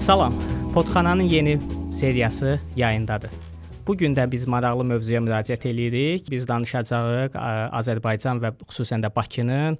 [0.00, 0.34] Salam.
[0.74, 1.60] Podxananın yeni
[1.92, 3.30] seriyası yayındadır.
[3.86, 6.30] Bu gün də biz maraqlı mövzuya müraciət eləyirik.
[6.30, 7.36] Biz danışacağıq
[7.76, 9.76] Azərbaycan və xüsusən də Bakının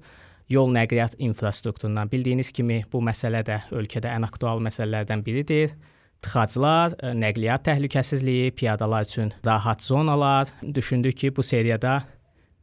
[0.49, 2.13] yol nəqliyyat infrastrukturundan.
[2.13, 5.73] Bildiyiniz kimi bu məsələ də ölkədə ən aktual məsələlərdən biridir.
[6.21, 10.53] Tıxaclar, nəqliyyat təhlükəsizliyi, piyadalar üçün rahat zonalar.
[10.75, 12.03] Düşündük ki, bu seriyada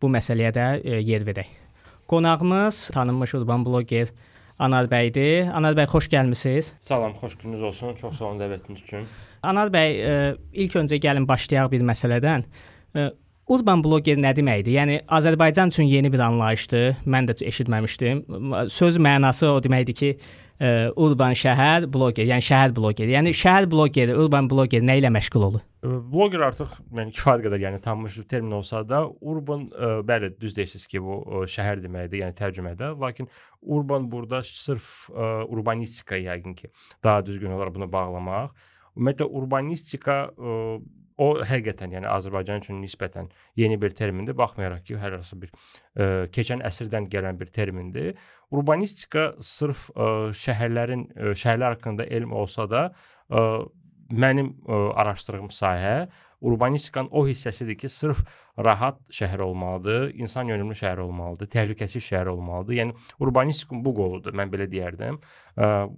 [0.02, 0.68] bu məsələyə də
[1.02, 1.50] yer verək.
[2.08, 4.14] Qonağımız tanınmış urban bloger
[4.58, 5.52] Anar bəydir.
[5.54, 6.74] Anar bəy xoş gəlmisiniz.
[6.90, 7.94] Salam, xoş gününüz olsun.
[8.00, 9.06] Çox sağ olun dəvətiniz üçün.
[9.46, 10.16] Anar bəy, ə,
[10.64, 12.46] ilk öncə gəlin başlayaq bir məsələdən.
[12.98, 13.08] Ə,
[13.54, 14.74] Urban bloger nə deməkdir?
[14.76, 16.98] Yəni Azərbaycan üçün yeni bir anlayışdır.
[17.08, 18.26] Mən də eşitməmişdim.
[18.74, 20.10] Söz mənası o deməkdir ki,
[20.60, 23.14] ə, urban şəhər bloger, yəni şəhər blogeri.
[23.16, 25.64] Yəni şəhər blogeri, urban bloger nə ilə məşğul olur?
[26.12, 30.56] Bloger artıq yəni kifayət qədər yəni tanınmış bir termin olsa da, urban ə, bəli düz
[30.58, 32.94] deyirsiniz ki, bu ə, şəhər deməkdir, yəni tərcümədə.
[33.02, 33.30] Lakin
[33.62, 36.72] urban burada sırf ə, urbanistika yəqin ki,
[37.04, 38.52] daha düzgün olar bunu bağlamaq.
[38.98, 40.80] Ümumiyyətlə urbanistika ə,
[41.18, 46.28] o həqiqətən yəni Azərbaycan üçün nisbətən yeni bir termindir, baxmayaraq ki, hər hansı bir ə,
[46.34, 48.14] keçən əsrdən gələn bir termindir.
[48.54, 52.84] Urbanistika sırf ə, şəhərlərin ə, şəhərlər haqqında elm olsa da,
[53.30, 53.44] ə,
[54.14, 55.98] mənim ə, araşdırdığım sahə
[56.38, 58.22] urbanistikanın o hissəsidir ki, sırf
[58.62, 62.78] rahat şəhər olmalıdır, insan yönümlü şəhər olmalıdır, təhlükəsiz şəhər olmalıdır.
[62.78, 62.94] Yəni
[63.26, 65.18] urbanistikun bu qoludur, mən belə deyərdim.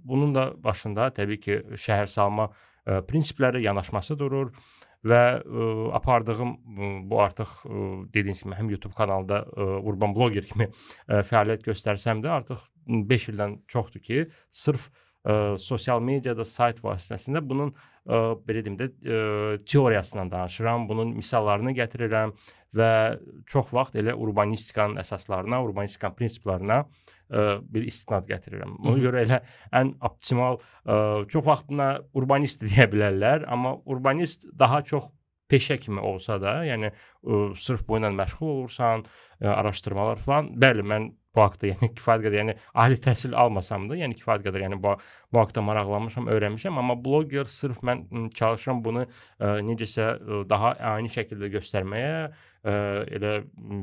[0.04, 4.54] Bunun da başında təbii ki, şəhər salma ə, prinsipləri, yanaşması durur
[5.06, 10.46] və ə, apardığım ə, bu artıq ə, dediyiniz kimi həm YouTube kanalında ə, urban bloger
[10.48, 12.66] kimi ə, fəaliyyət göstərsəm də artıq
[13.10, 14.90] 5 ildən çoxdur ki, sırf
[15.24, 19.20] ə, sosial mediada sayt vasitəsilə bunun ə, belə deyim də ə,
[19.64, 22.34] teoriyasından danışıram, bunun misallarını gətirirəm
[22.76, 22.90] və
[23.50, 26.84] çox vaxt elə urbanistikanın əsaslarına, urbanistikanın prinsiplərinə
[27.30, 28.76] bir istinad gətirirəm.
[28.84, 29.40] Ona görə elə
[29.76, 35.10] ən optimal ə, çox vaxt buna urbanist deyə bilərlər, amma urbanist daha çox
[35.50, 39.06] peşə kimi olsa da, yəni ə, sırf bu ilə məşğul olursan,
[39.40, 40.52] araşdırmalar falan.
[40.60, 44.66] Bəli, mən bu haqqda yəni kifayət qədər, yəni ali təhsil almasam da, yəni kifayət qədər
[44.66, 44.96] yəni bu,
[45.32, 51.10] bu haqqda maraqlanmışam, öyrənmişəm, amma bloger sırf mən çalışıram bunu ə, necəsə ə, daha ani
[51.12, 52.14] şəkildə göstərməyə,
[52.64, 53.38] elə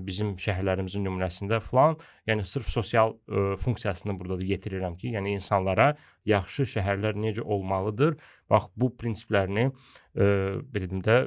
[0.06, 1.98] bizim şəhərlərimizin nümunəsində falan,
[2.30, 5.96] yəni sırf sosial ə, funksiyasını burada da yetirirəm ki, yəni insanlara
[6.28, 8.18] yaxşı şəhərlər necə olmalıdır,
[8.52, 10.28] bax bu prinsiplərini ə,
[10.62, 11.18] belə deyim də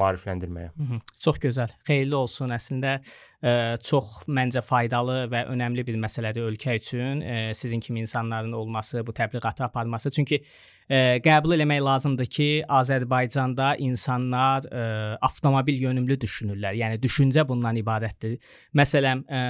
[0.00, 0.70] maarifləndirməyə.
[0.76, 1.00] Hı -hı.
[1.20, 1.74] Çox gözəl.
[1.84, 2.56] Xeyirli olsun.
[2.56, 2.98] Əslində
[3.42, 7.20] ə, çox məncə faydalı və önəmli bir məsələdir ölkə üçün.
[7.20, 10.10] Ə, sizin kimi insanların olması, bu təbliğatı aparması.
[10.10, 10.42] Çünki
[10.90, 12.50] ə, qəbul eləmək lazımdır ki,
[12.80, 16.76] Azərbaycanda insanlar ə, avtomobil yönümlü düşünürlər.
[16.80, 18.38] Yəni düşüncə bundan ibarətdir.
[18.76, 19.44] Məsələn, ə,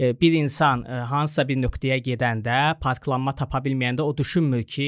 [0.00, 4.86] bir insan hansısa bir nöqtəyə gedəndə parklanma tapa bilməyəndə o düşünmür ki,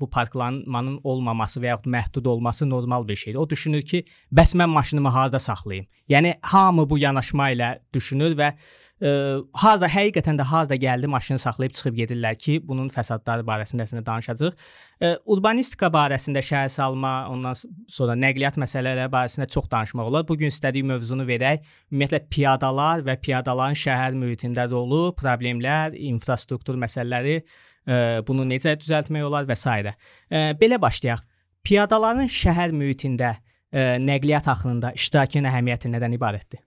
[0.00, 3.38] bu parklanmanın olmaması və yaxud məhdud olması normal bir şeydir.
[3.38, 4.02] O düşünür ki,
[4.32, 5.86] bəs mən maşınımı harda saxlayım?
[6.10, 8.52] Yəni hamı bu yanaşma ilə düşünür və
[8.98, 14.56] harda həqiqətən də harda gəldi maşını saxlayıb çıxıb gedirlər ki, bunun fəsadları barəsində əslində danışacağıq.
[14.98, 17.54] Ə, urbanistika barəsində şəhər salma, ondan
[17.94, 20.26] sonra nəqliyyat məsələləri barəsində çox danışmaq olar.
[20.26, 21.62] Bu gün istədiyim mövzunu verək.
[21.92, 27.40] Ümumiyyətlə piyadalar və piyadaların şəhər mühitində rolu, problemlər, infrastruktur məsələləri,
[27.86, 29.68] ə, bunu necə düzəltmək olar və s.
[29.70, 31.22] Ə, belə başlayaq.
[31.62, 36.66] Piyadaların şəhər mühitində ə, nəqliyyat axınında iştirakının əhəmiyyəti nədən ibarətdir?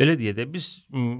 [0.00, 0.66] Belə deyək də biz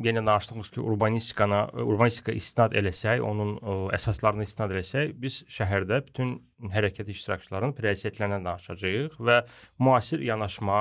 [0.00, 6.30] yenə danışdığımız ki, urbanistikana, urbanistika istinad eləsək, onun ə, əsaslarına istinad eləsək, biz şəhərdə bütün
[6.72, 9.36] hərəkət iştirakçılarının prioritetlərindən danışacağıq və
[9.76, 10.78] müasir yanaşma,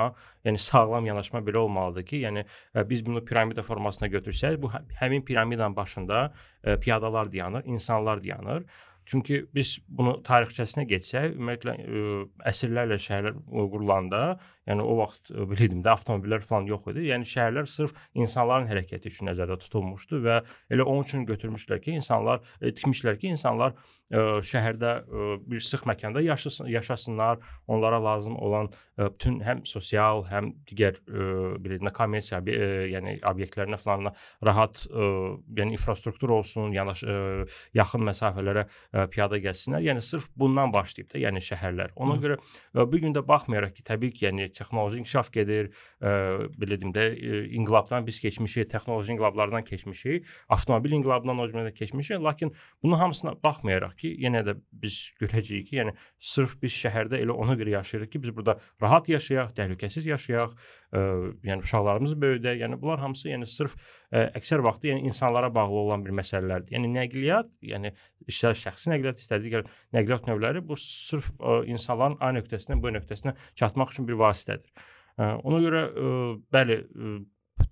[0.48, 4.80] yəni sağlam yanaşma belə olmalıdır ki, yəni ə, biz bunu piramida formasına götürsək, bu hə,
[5.02, 6.24] həmin piramidanın başında
[6.64, 8.64] ə, piyadalar dayanır, insanlar dayanır.
[9.06, 12.16] Çünki biz bunu tarixçəsinə getsək, ümumiyyətlə ə,
[12.52, 14.22] əsrlərlə şəhərlər qurulanda,
[14.68, 17.08] yəni o vaxt bilirdim də avtomobillər falan yox idi.
[17.10, 20.38] Yəni şəhərlər sırf insanların hərəkəti üçün nəzərdə tutulmuşdu və
[20.72, 25.86] elə onun üçün götürmüşlər ki, insanlar e, tikmişlər ki, insanlar ə, şəhərdə ə, bir sıx
[25.90, 31.00] məkanda yaşasın, yaşasınlar, onlara lazım olan ə, bütün həm sosial, həm digər
[31.62, 34.12] bilirdim kommersiya, ə, yəni obyektlərinə falan
[34.46, 35.10] rahat ə,
[35.58, 37.18] yəni infrastruktur olsun, yanaş ə,
[37.74, 39.82] yaxın məsafələrə ə, piyada gəlsinlər.
[39.86, 41.94] Yəni sırf bundan başlayıb da, yəni şəhərlər.
[41.96, 42.22] Ona Hı.
[42.24, 45.70] görə ə, bu gün də baxmayaraq ki, təbii ki, yəni texnoloji inkişaf gedir,
[46.02, 46.12] ə,
[46.60, 47.06] belə deyim də,
[47.58, 52.52] inqilabdan biz keçmişik, texnoloji inqilablardan keçmişik, avtomobil inqilabından o cümlədən keçmişik, lakin
[52.82, 57.56] bunun hamısına baxmayaraq ki, yenə də biz görəcəyik ki, yəni sırf biz şəhərdə elə ona
[57.56, 60.54] görə yaşayırıq ki, biz burada rahat yaşayaq, təhlükəsiz yaşayaq,
[60.92, 61.02] ə,
[61.48, 62.60] yəni uşaqlarımızı böyüdək.
[62.66, 63.76] Yəni bunlar hamısı yəni sırf
[64.12, 66.76] əksər vaxtı yəni insanlara bağlı olan bir məsələlərdir.
[66.76, 67.92] Yəni nəqliyyat, yəni
[68.28, 69.66] işlər şəxsi nəqliyyat, istər digər
[69.96, 74.68] nəqliyyat növləri bu sırf ə, insanların A nöqtəsindən B nöqtəsinə çatmaq üçün bir vasitədir.
[75.18, 76.12] Ona görə ə,
[76.52, 77.14] bəli, ə,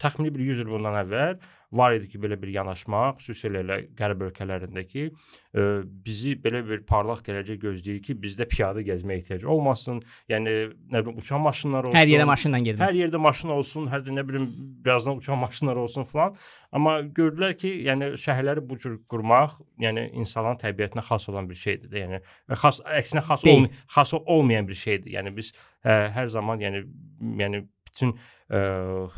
[0.01, 1.41] təxmini bir 100 il bundan əvvəl
[1.73, 5.67] var idi ki, belə bir yanaşma, xüsusilə elə qərb ölkələrindəki ə,
[6.07, 10.01] bizi belə bir parlaq gələcək gözləyir ki, bizdə piyada gəzməyə ehtiyac olmasın.
[10.31, 10.55] Yəni
[10.91, 11.99] nə bilim uçan maşınlar olsun.
[12.01, 12.83] Hər yerə maşınla getmək.
[12.83, 14.49] Hər yerdə maşın olsun, hər də nə bilim
[14.85, 16.35] birazdan uçan maşınlar olsun falan.
[16.75, 21.95] Amma gördülər ki, yəni şəhərləri bu cür qurmaq, yəni insanların təbiətinə xas olan bir şeydir.
[22.03, 25.15] Yəni xas əksinə xas olmayan, xas olmayan bir şeydir.
[25.21, 25.55] Yəni biz
[25.85, 26.83] ə, hər zaman yəni
[27.39, 28.15] yəni bütün
[28.51, 28.63] ə,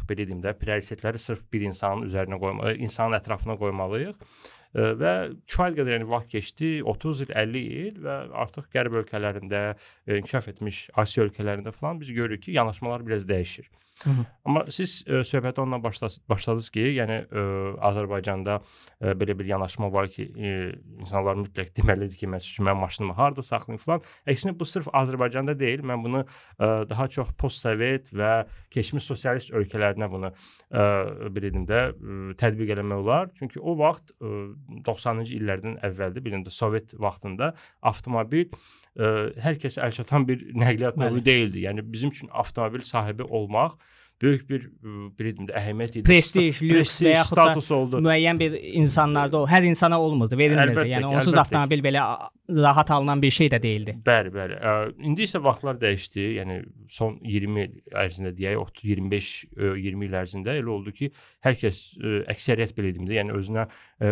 [0.08, 4.18] belə deyim də prioritetləri sırf bir insanın üzərinə qoyma, insanın ətrafına qoymalıyıq
[4.74, 5.12] və
[5.44, 10.48] kifayət qədər yəni vaxt keçdi, 30 il, 50 il və artıq qərb ölkələrində, ə, inkişaf
[10.54, 13.68] etmiş Asiya ölkələrində falan biz görürük ki, yanaşmalar biraz dəyişir.
[14.04, 14.24] Hı -hı.
[14.44, 17.42] Amma siz ə, söhbətə ondan başladınız, ki, yəni ə,
[17.88, 22.80] Azərbaycanda ə, belə bir yanaşma var ki, ə, insanlar mütləq deməlidir ki, məsəl üçün mən
[22.80, 24.00] maşınımı harda saxlayım falan.
[24.26, 30.10] Əksinə bu sırf Azərbaycanda deyil, mən bunu ə, daha çox postsovet və keçmiş sosialist ölkələrinə
[30.10, 30.82] bunu ə,
[31.28, 33.30] belə deyim də ə, tətbiq eləmək olar.
[33.38, 34.32] Çünki o vaxt ə,
[34.86, 41.24] 90-cı illərdən əvvəldir, bir də Sovet vaxtında avtomobil ə, hər kəsə əlçatan bir nəqliyyat növü
[41.24, 41.66] deyildi.
[41.66, 43.78] Yəni bizim üçün avtomobil sahibi olmaq
[44.22, 44.68] böyük bir
[45.18, 46.04] bilirdim də əhəmiyyət idi.
[46.06, 48.02] Prestij, lüks və yaxud status oldu.
[48.06, 50.72] Müəyyən bir insanlarda o hər insana olmurdu, verilmirdi.
[50.76, 52.06] Əlbəttə yəni onsuz da avtomobil belə
[52.52, 53.94] rahat alınan bir şey də deyildi.
[54.06, 54.58] Bəli, bəli.
[55.08, 56.24] İndi isə vaxtlar dəyişdi.
[56.38, 56.58] Yəni
[56.92, 59.30] son 20 il ərzində deyək, 30 25
[59.82, 61.08] 20 il ərzində elə oldu ki,
[61.46, 61.80] hər kəs
[62.34, 63.66] əksəriyyət belə deyim də, yəni özünə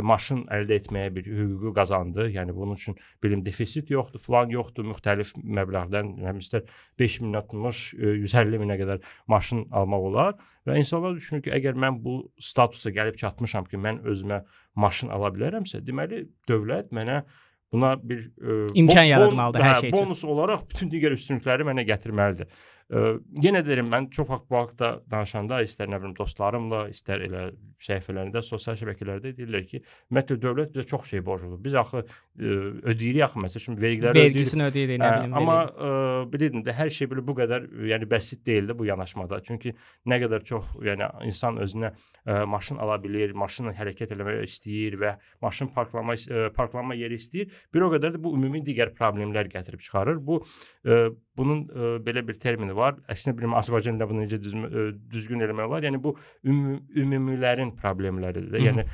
[0.07, 2.31] maşın əldə etməyə bir hüququ qazandı.
[2.33, 6.65] Yəni bunun üçün bilim defitsit yoxdur, falan yoxdur, müxtəlif məbləğdən, yəni istər
[7.03, 10.35] 5 min atmış, 150 minə qədər maşın almaq olar
[10.69, 14.43] və insanlar düşünür ki, əgər mən bu statusa gəlib çatmışam ki, mən özümə
[14.81, 17.23] maşın ala bilərəmsə, deməli dövlət mənə
[17.71, 19.99] buna bir ə, imkan yaratmalıdır hər hə, şey üçün.
[19.99, 22.51] Bonus olaraq bütün digər üstünlükləri mənə gətirməlidir.
[22.91, 23.01] Ə,
[23.39, 27.45] yenə deyirəm, mən çox vaxt bu haqqda danışanda istər nə bilim dostlarımla, istər elə
[27.81, 31.61] səhifələrində, sosial şəbəkələrdə deyirlər ki, ümumiyyətlə dövlət bizə çox şey borcludur.
[31.63, 32.57] Biz axı ə,
[32.91, 35.37] ödəyirik axı məsəl üçün vergiləri vergisini ödəyirik, nə bilim.
[35.39, 35.93] Amma ə,
[36.33, 39.39] bilirdin də hər şey belə bu qədər yəni bəsit deyildi bu yanaşmada.
[39.47, 39.77] Çünki
[40.11, 45.15] nə qədər çox yəni insan özünə ə, maşın ala bilir, maşınla hərəkət etmək istəyir və
[45.47, 49.81] maşın parklama ə, parklanma yeri istəyir, bir o qədər də bu ümumi digər problemlər gətirib
[49.87, 50.21] çıxarır.
[50.27, 51.01] Bu ə,
[51.39, 52.99] bunun ə, belə bir termini var.
[53.11, 55.87] Əksinə bilmirəm Azərbaycan dilində bunu necə düz, ə, düzgün eləmək olar.
[55.87, 56.15] Yəni bu
[56.47, 58.65] ümumi, ümumilərin problemləridir də.
[58.67, 58.87] Yəni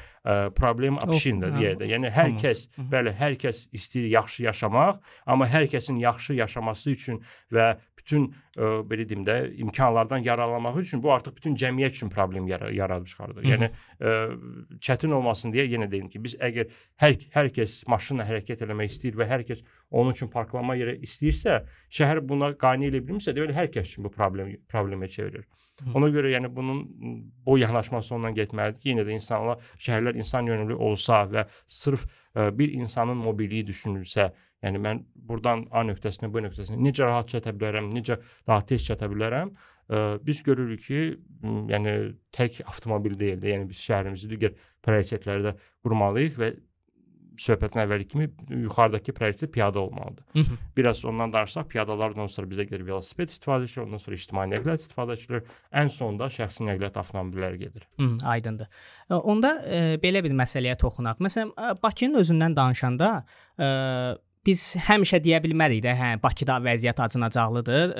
[0.57, 1.87] problem общинda deyə də.
[1.89, 7.21] Yəni hər kəs, bəli, hər kəs istəyir yaxşı yaşamaq, amma hər kəsin yaxşı yaşaması üçün
[7.53, 7.71] və
[8.01, 8.27] bütün
[8.57, 13.07] ə, belə deyim də imkanlardan yararlanmaq üçün bu artıq bütün cəmiyyət üçün problem yara yaradıb
[13.07, 13.43] çıxardır.
[13.43, 13.51] Hı -hı.
[13.51, 16.71] Yəni ə, çətin olmasın deyə yenə deyim ki, biz əgər
[17.01, 21.61] hər hər kəs maşınla hərəkət etmək istəyir və hər kəs onun üçün parklanma yeri istəyirsə,
[21.91, 25.45] şəhər buna qane edə bilmirsə, deməli hər kəs üçün bu problem problemə çevirir.
[25.83, 25.91] Hı.
[25.95, 26.79] Ona görə yəni bunun
[27.45, 32.50] bu yanaşma sonuna getməlidir ki, yenə də insanlar, şəhərlər insan yönümlü olsa və sırf ə,
[32.58, 34.30] bir insanın mobilliyi düşünülsə,
[34.64, 38.16] Yəni mən burdan A nöqtəsinə B nöqtəsinə necə rahat çata bilərəm, necə
[38.48, 39.52] daha tez çata bilərəm?
[39.86, 41.02] Ə, biz görürük ki,
[41.70, 41.92] yəni
[42.34, 44.56] tək avtomobil deyil də, yəni biz şəhərimizi digər
[44.86, 45.52] prioritetlərdə
[45.84, 46.50] qurmalıyıq və
[47.42, 48.28] söhbətin əvvəli kimi
[48.62, 50.24] yuxarıdakı prioritet piyada olmalıdır.
[50.32, 50.56] Hı -hı.
[50.76, 55.12] Biraz ondan danışsaq, piyadalardan sonra bizə gəlir velosiped istifadə edilir, ondan sonra ictimai nəqliyyat istifadə
[55.18, 57.88] edilir, ən sonda şəxsi nəqliyyat avtomobilləri gedir.
[57.98, 58.68] Hı, aydındır.
[59.10, 61.16] Onda e, belə bir məsələyə toxunaq.
[61.20, 63.24] Məsələn, Bakının özündən danışanda,
[63.58, 63.66] e,
[64.46, 67.94] biz həmişə deyə bilmərik də, hə, Bakıda vəziyyət acınacaqlıdır.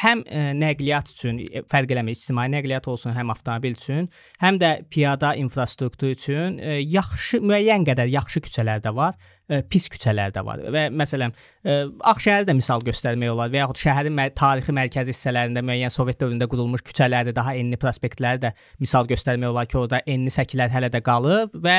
[0.00, 0.22] Həm
[0.60, 4.06] nəqliyyat üçün fərq eləmir, ictimai nəqliyyat olsun, həm avtomobil üçün,
[4.42, 9.18] həm də piyada infrastruktur üçün yaxşı müəyyən qədər yaxşı küçələr də var
[9.70, 11.34] pis küçələr də var və məsələn
[12.12, 16.84] Ağşəhəri də misal göstərmək olar və yaxud şəhərin tarixi mərkəzi hissələrində müəyyən Sovet dövründə qurulmuş
[16.86, 21.58] küçələri, daha enli prospektləri də misal göstərmək olar ki, orada enli səkilər hələ də qalıb
[21.66, 21.78] və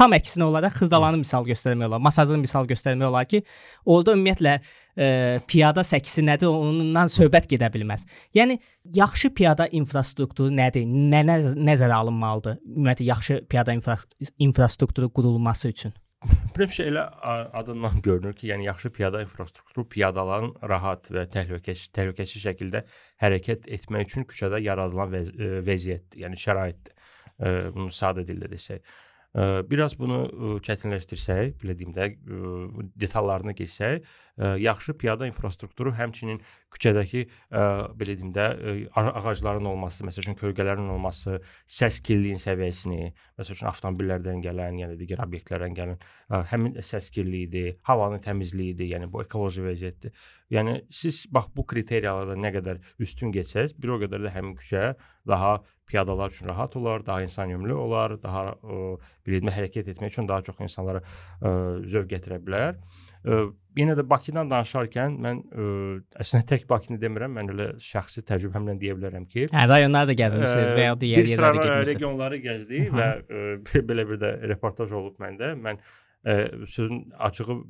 [0.00, 2.00] tam əksinə olaraq Xırdalanı misal göstərmək olar.
[2.00, 3.42] Masazını misal göstərmək olar ki,
[3.84, 5.08] orada ümumiyyətlə e,
[5.50, 8.06] piyada səksi nədir, ondan söhbət gedə bilməz.
[8.36, 8.56] Yəni
[8.96, 10.86] yaxşı piyada infrastrukturu nədir?
[10.88, 11.36] Nə, nə
[11.70, 12.62] nəzərə alınmalıdır?
[12.70, 13.98] Ümumiyyətlə yaxşı piyada infra
[14.40, 15.92] infrastrukturu qurulması üçün.
[16.56, 17.04] Prepşə elə
[17.56, 22.82] adından görünür ki, yəni yaxşı piyada infrastrukturu piyadaların rahat və təhlükəsiz təhlükəsiz şəkildə
[23.20, 25.30] hərəkət etmək üçün küçədə yaradılan vəz
[25.68, 26.96] vəziyyətdir, yəni şəraitdir.
[27.72, 28.84] Bunu sadə dildə desək.
[29.70, 32.08] Biraz bunu çətinləşdirsək, belə deyim də,
[32.98, 34.02] detallarına keçsək,
[34.40, 36.40] yaxşı piyada infrastrukturu, həmçinin
[36.72, 37.62] küçədəki ə,
[37.98, 43.70] belə deyim də ə, ağacların olması, məsəl üçün kölgələrin olması, səs kirliliyin səviyyəsini, məsəl üçün
[43.70, 49.66] avtomobillərdən gələn, yəni digər obyektlərdən gələn ə, həmin səs kirliliyidir, havanın təmizliyidir, yəni bu ekoloji
[49.66, 50.14] vəziyyətdir.
[50.50, 54.94] Yəni siz bax bu kriteriyalarda nə qədər üstün getsəz, bir o qədər də həmin küçə
[55.28, 58.80] daha piyadalar üçün rahat olar, daha insanyönümlü olar, daha ə,
[59.26, 61.52] bilinmə hərəkət etmək üçün daha çox insanlara ə,
[61.86, 62.78] zövq gətirə bilər.
[63.22, 63.42] Ə,
[63.78, 65.66] yenə də Bakıdan danışarkən mən ə,
[66.22, 70.72] əslində tək Bakını demirəm, mən elə şəxsi təcrübəmlə deyə bilərəm ki, hə, rayonları da gəzmisiniz
[70.76, 71.92] və ya digər yerlərdə getmisiniz.
[71.94, 75.52] regionları gəzdik və ə, belə bir də reportaj olub məndə.
[75.60, 77.60] Mən ə, sözün açığı ə,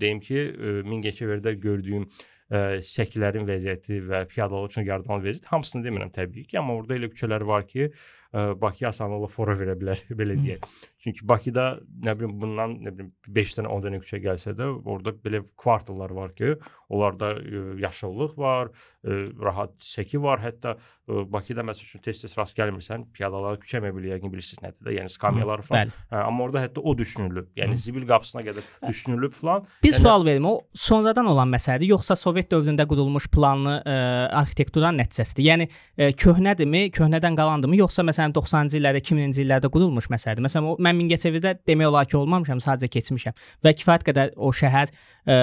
[0.00, 0.42] deyim ki,
[0.88, 6.78] Mingəçevirdə gördüyüm ə, səkilərin vəziyyəti və piyadalar üçün yardımlı vəziyyət hamısını demirəm təbii ki, amma
[6.80, 7.90] orada elə küçələr var ki,
[8.34, 10.66] Bakıya asanlıqla fora verə bilər belə deyək.
[11.00, 15.14] Çünki Bakıda nə bilim bundan nə bilim 5 dənə 10 dənə küçə gəlsə də orada
[15.16, 16.56] belə kvartallar var ki,
[16.92, 18.68] onlarda ə, yaşıllıq var,
[19.06, 20.42] ə, rahat səki var.
[20.44, 24.96] Hətta ə, Bakıda məsəl üçün tez-tez rast gəlmirsən, piyadalar küçə mebeli yəqin bilirsiniz nədir də,
[24.98, 25.94] yəni skamyalar falan.
[26.10, 27.48] Hə, amma orada hətta o düşünülüb.
[27.56, 29.64] Yəni zibil qapısına qədər düşünülüb falan.
[29.84, 30.50] Bir yəni, sual verim.
[30.50, 33.96] O sonradan olan məsələdir, yoxsa Sovet dövründə qurulmuş planlı ə,
[34.42, 35.46] arxitekturanın nəticəsidir?
[35.46, 40.44] Yəni ə, köhnədirmi, köhnədən qalandırmı, yoxsa məsələn 90-cı illərdə, 2000-ci illərdə qurulmuş məsələdir?
[40.44, 44.90] Məsələn, o mən Mingəçevirdə demək olar ki, olmamışam, sadəcə keçmişəm və kifayət qədər o şəhər
[44.90, 45.38] ə,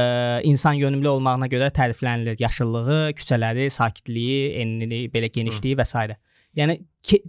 [0.50, 2.40] insan yönümlü olmağına görə təriflənilir.
[2.40, 6.18] Yaşıllığı, küçələri, sakitliyi, enliliyi, belə genişliyi və s.
[6.56, 6.78] Yəni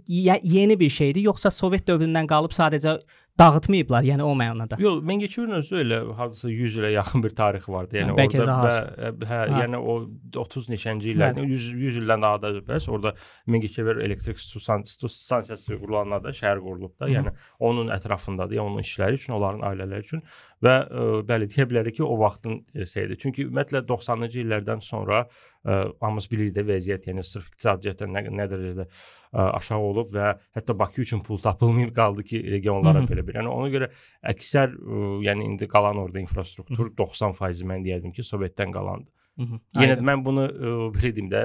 [0.07, 2.97] yeni bir şeydir, yoxsa Sovet dövründən qalıb sadəcə
[3.39, 4.79] dağıtmayıblar, yəni o mənada.
[4.81, 7.99] Yox, Mingəçevirin özü elə hardasa 100 ilə yaxın bir tarixi vardı.
[7.99, 9.97] Yəni Bəlkə orada və, hə, hə, yəni o
[10.43, 13.13] 30 neçənci illərdə 100 100 ildən daha da bəs orada
[13.53, 17.11] Mingəçevir elektrik stansiyası qurulanlar da şəhər qurulub da.
[17.11, 20.25] Yəni onun ətrafındadır, yəni onun işləri üçün, onların ailələri üçün
[20.65, 23.21] və ə, bəli deyə bilərik ki, o vaxtın şeydir.
[23.21, 28.25] Çünki ümumiyyətlə 90-cı illərdən sonra ə, hamımız bilirik də vəziyyət, yəni sırf iqtisadi cəhətdən nə,
[28.39, 33.25] nə dərəcədə ə, aşağı olub və hətta Bakı üçün pul tapılmayıb qaldı ki, regionlara belə
[33.27, 33.39] bir.
[33.41, 33.91] Yəni ona görə
[34.33, 39.09] əksər ə, yəni indi qalan orada infrastruktur 90% mən deyərdim ki, Sovetdən qalandı.
[39.37, 39.57] Hı -hı.
[39.77, 41.41] Yenə də mən bunu ə, belə deyim də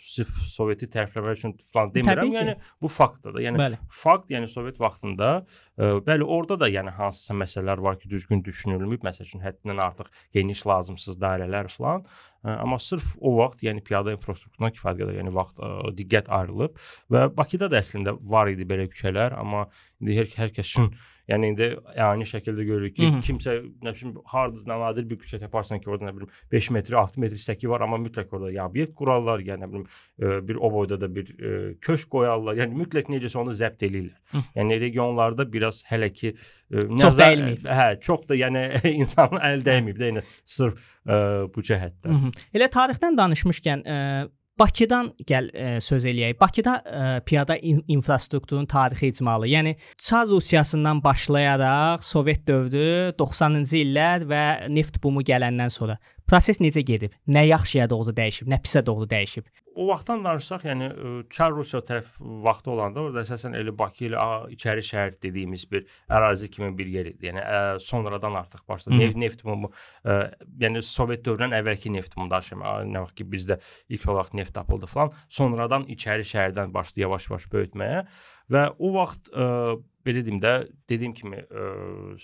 [0.00, 2.30] sırf Soveti tərifləmək üçün falan demirəm.
[2.32, 3.42] Yəni bu faktdır da.
[3.44, 3.78] Yəni bəli.
[3.90, 5.28] fakt, yəni Sovet vaxtında
[5.76, 9.04] ə, bəli orada da yəni hansısa məsələlər var ki, düzgün düşünülməyib.
[9.04, 12.06] Məsəl üçün həddindən artıq geniş lazımsız dairələr falan.
[12.44, 16.72] Ə, amma sırf o vaxt yəni piyada infrastrukturuna kifayət qədər yəni vaxt ə, diqqət ayrılıb
[17.12, 19.66] və Bakıda da əslində var idi belə küçələr, amma
[20.00, 20.94] indi hər, hər kəs üçün
[21.26, 21.68] Yəni indi
[21.98, 23.22] ani şəkildə görürük ki, Hı -hı.
[23.26, 27.20] kimsə nə bilim harda nadir bir küçə taparsan ki, orada nə bilim 5 metr, 6
[27.20, 29.86] metr səki var, amma mütləq orada ya obyekt qurarlar, ya nə bilim
[30.22, 32.56] e, bir o boyda da bir e, köşk qoyarlar.
[32.62, 34.20] Yəni mütləq necəsə onu zəbt eləyirlər.
[34.32, 34.44] Hı.
[34.56, 36.28] Yəni regionlarda biraz hələ ki
[36.70, 37.66] e, çox dəyilməyib.
[37.66, 38.64] Hə, çox da yəni
[39.02, 41.16] insanın əl dəyməyib də, yəni sırf e,
[41.54, 42.10] bu cəhətdən.
[42.10, 42.48] Hı -hı.
[42.54, 46.38] Elə tarixdən danışmışkən, e, Bakıdan gəl ə, e, söz eləyək.
[46.40, 49.50] Bakıda ə, e, piyada in infrastrukturun tarixi icmalı.
[49.52, 56.82] Yəni Çar Rusiyasından başlayaraq Sovet dövrü, 90-cı illər və neft bumu gələndən sonra Proses necə
[56.82, 57.12] gedib?
[57.30, 59.46] Nə yaxşıya doğru dəyişib, nə pisə doğru dəyişib?
[59.78, 60.86] O vaxtdan danışsaq, yəni
[61.30, 64.22] Çar Rusiya tərəf vaxtı olanda orada əsasən elə Bakı ilə
[64.56, 67.28] içəri şəhər dediyimiz bir ərazi kimi bir yer idi.
[67.28, 68.98] Yəni ə, sonradan artıq başladı.
[68.98, 69.70] Neft, neft bumu,
[70.02, 70.16] ə,
[70.64, 72.72] yəni Sovet dövründən əvvəlki neft bumu daşıma.
[72.90, 73.60] Nə vaxt ki bizdə
[73.94, 78.02] ilk olaraq neft tapıldı falan, sonradan içəri şəhərdən başladı yavaş-yavaş böyütməyə
[78.50, 80.56] və o vaxt ə, belə deyim də,
[80.90, 81.70] dediyim kimi ə,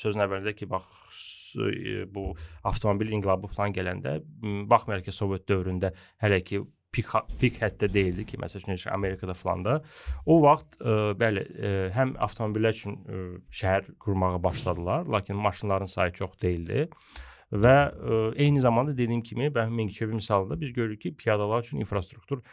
[0.01, 0.91] sözün əvvəlində ki, bax
[2.15, 2.31] bu
[2.65, 4.21] avtomobil inqilabı falan gələndə
[4.71, 5.93] baxmayaraq ki, Sovet dövründə
[6.23, 7.09] hələ ki pik
[7.41, 9.79] pik həddə deyildi ki, məsələn Amerikada falan da
[10.27, 13.23] o vaxt ə, bəli, ə, həm avtomobillər üçün ə,
[13.61, 16.89] şəhər qurmağa başladılar, lakin maşınların sayı çox deyildi.
[17.53, 22.45] Və ə, eyni zamanda dediyim kimi, bəhm Mingəçevir misalında biz görürük ki, piyadalar üçün infrastruktur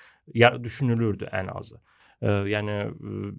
[0.64, 1.80] düşünülürdü ən azı.
[2.20, 2.74] Ə, yəni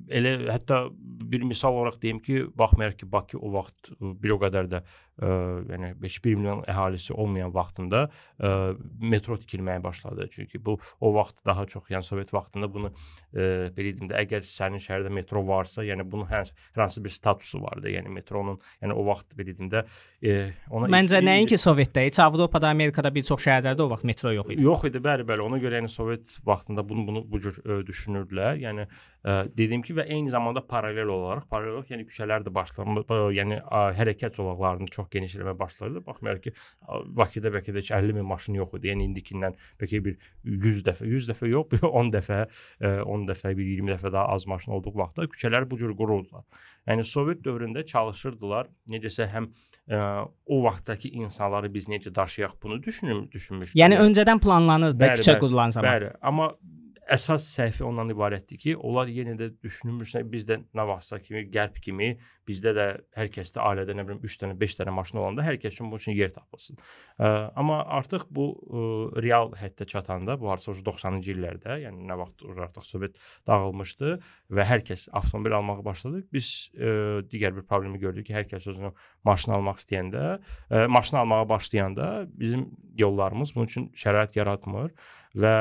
[0.09, 0.87] elə hətta
[1.33, 4.85] bir misal olaraq deyim ki, baxmayaraq ki, Bakı o vaxt bir o qədər də
[5.21, 5.31] ə,
[5.71, 8.53] yəni 5-1 milyon əhalisi olmayan vaxtında ə,
[9.01, 10.29] metro tikilməyə başladı.
[10.33, 14.47] Çünki bu o vaxt daha çox, yəni Sovet vaxtında bunu ə, belə deyim də, əgər
[14.49, 17.93] sənin şəhərdə metro varsa, yəni bunun hər, hər hansı bir statusu vardı.
[17.93, 19.85] Yəni metronun, yəni o vaxt belə deyim də,
[20.25, 20.39] ə,
[20.71, 24.65] ona Məncə nəinki Sovetdə, heç Avropada, Amerikada bir çox şəhərlərdə o vaxt metro yox idi.
[24.67, 25.45] Yox idi, bəli, bəli.
[25.45, 28.61] Ona görə yəni Sovet vaxtında bunu bunu bu cür ə, düşünürdülər.
[28.65, 28.87] Yəni
[29.25, 33.05] dediyim kimi və eyni zamanda paralel olaraq, paralel olaraq yəni küçələr də başlanma,
[33.37, 33.61] yəni
[33.99, 36.03] hərəkət zolaqlarını çox genişləmə başladı.
[36.07, 36.55] Baxmayaraq ki,
[37.21, 38.93] Bakıda bəlkə də heç 50 min maşın yox idi.
[38.93, 42.41] Yəni indikindən bəlkə bir 100 dəfə, 100 dəfə yox, bir 10 dəfə,
[43.05, 46.47] 10 dəfə, bir 20 dəfə daha az maşın olduğu vaxtda küçələr bu cür quruldular.
[46.89, 49.51] Yəni Sovet dövründə çalışırdılar, necəsə həm
[49.93, 50.01] ə,
[50.47, 53.77] o vaxtdakı insanları biz necə daşıyaq bunu düşünür, düşünmüşdük.
[53.79, 55.91] Yəni öncədən planlanırdı bəli, küçə qurulan zaman.
[55.91, 56.55] Bəli, amma
[57.11, 62.11] əsas səhvi ondan ibarətdir ki, onlar yenə də düşünmürsə bizdə nə vaxtsa kimi, qərb kimi
[62.49, 62.87] bizdə də
[63.17, 66.03] hər kəsdə ailədə nə bilim 3 dənə, 5 dənə maşın olanda hər kəs üçün bunun
[66.03, 66.79] üçün yer tapılsın.
[67.19, 68.85] Ə, amma artıq bu ə,
[69.25, 74.15] real həddə çatanda, bu hardasa 90-cı illərdə, yəni nə vaxt artıq Sovet dağılmışdı
[74.57, 76.25] və hər kəs avtomobil almağa başladı.
[76.35, 76.95] Biz ə,
[77.31, 78.95] digər bir problemi gördük ki, hər kəs özünə
[79.27, 80.25] maşın almaq istəyəndə,
[80.71, 84.91] ə, maşın almağa başlayanda bizim yollarımız bunun üçün şərait yaratmır
[85.39, 85.55] və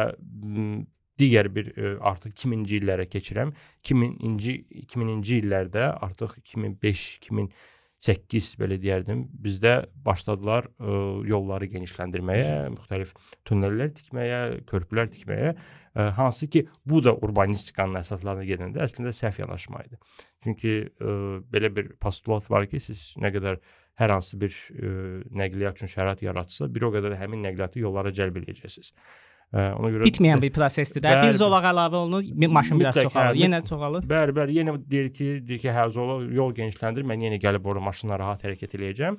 [1.19, 3.51] digər bir ə, e, artıq 2000-ci illərə keçirəm.
[3.87, 9.73] 2000-ci 2000-ci illərdə artıq 2005, 2008 belə deyərdim, bizdə
[10.05, 13.13] başladılar ə, e, yolları genişləndirməyə, müxtəlif
[13.49, 19.85] tunellər tikməyə, körpülər tikməyə, ə, hansı ki, bu da urbanistikanın əsaslarına gedəndə əslində səhv yanaşma
[19.87, 19.99] idi.
[20.45, 21.19] Çünki ə,
[21.51, 23.61] belə bir postulat var ki, siz nə qədər
[23.99, 24.91] hər hansı bir ə,
[25.41, 28.93] nəqliyyat üçün şərait yaratsa, bir o qədər həmin nəqliyyatı yollara cəlb edəcəksiniz.
[29.53, 31.13] Ona görə bitməyən bir prosesdir də.
[31.23, 34.03] Bir zolaq əlavə olunur, maşın biraz çoxalır, hə, yenə çoxalır.
[34.09, 37.81] Bəli, bəli, yenə deyir ki, deyir ki, hə zolaq yol genişləndir, mən yenə gəlib orada
[37.87, 39.17] maşınla rahat hərəkət eləyəcəm.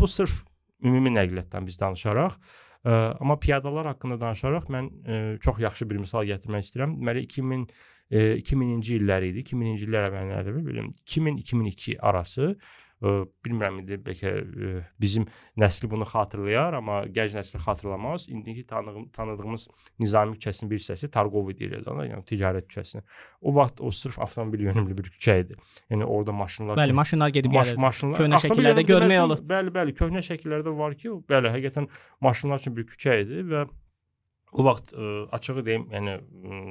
[0.00, 0.40] Bu sırf
[0.84, 2.40] ümumi nəqliyyatdan biz danışaraq,
[2.88, 4.90] amma piyadalar haqqında danışaraq mən
[5.44, 6.96] çox yaxşı bir misal gətirmək istəyirəm.
[7.02, 7.68] Deməli 2000
[8.08, 9.42] 2000-ci illər idi.
[9.44, 10.86] 2000-ci illər əvvəllərdə bilmirəm.
[11.04, 12.54] 2000-2002 arası
[13.02, 14.32] bilmirəm indi bəlkə
[15.00, 15.26] bizim
[15.58, 18.28] nəsli bunu xatırlayar, amma gənc nəsil xatırlamaz.
[18.28, 19.68] İndiki tanıdığım, tanıdığımız
[20.02, 23.04] Nizami küçəsinin bir hissəsi Targovi deyirlər ona, yəni ticarət küçəsini.
[23.40, 25.58] O vaxt o sırf avtomobil yönümlü bir küçə idi.
[25.90, 27.84] Yəni orada maşınlar Bəli, maşınlar gedib maş, gəlirdi.
[27.86, 29.44] Maşınlar köhnə şəkillərdə görmək olur.
[29.54, 31.90] Bəli, bəli, köhnə şəkillərdə var ki, bəli, həqiqətən
[32.20, 33.68] maşınlar üçün bir küçə idi və
[34.52, 36.62] o vaxt ə, açığı deyim, yəni ə,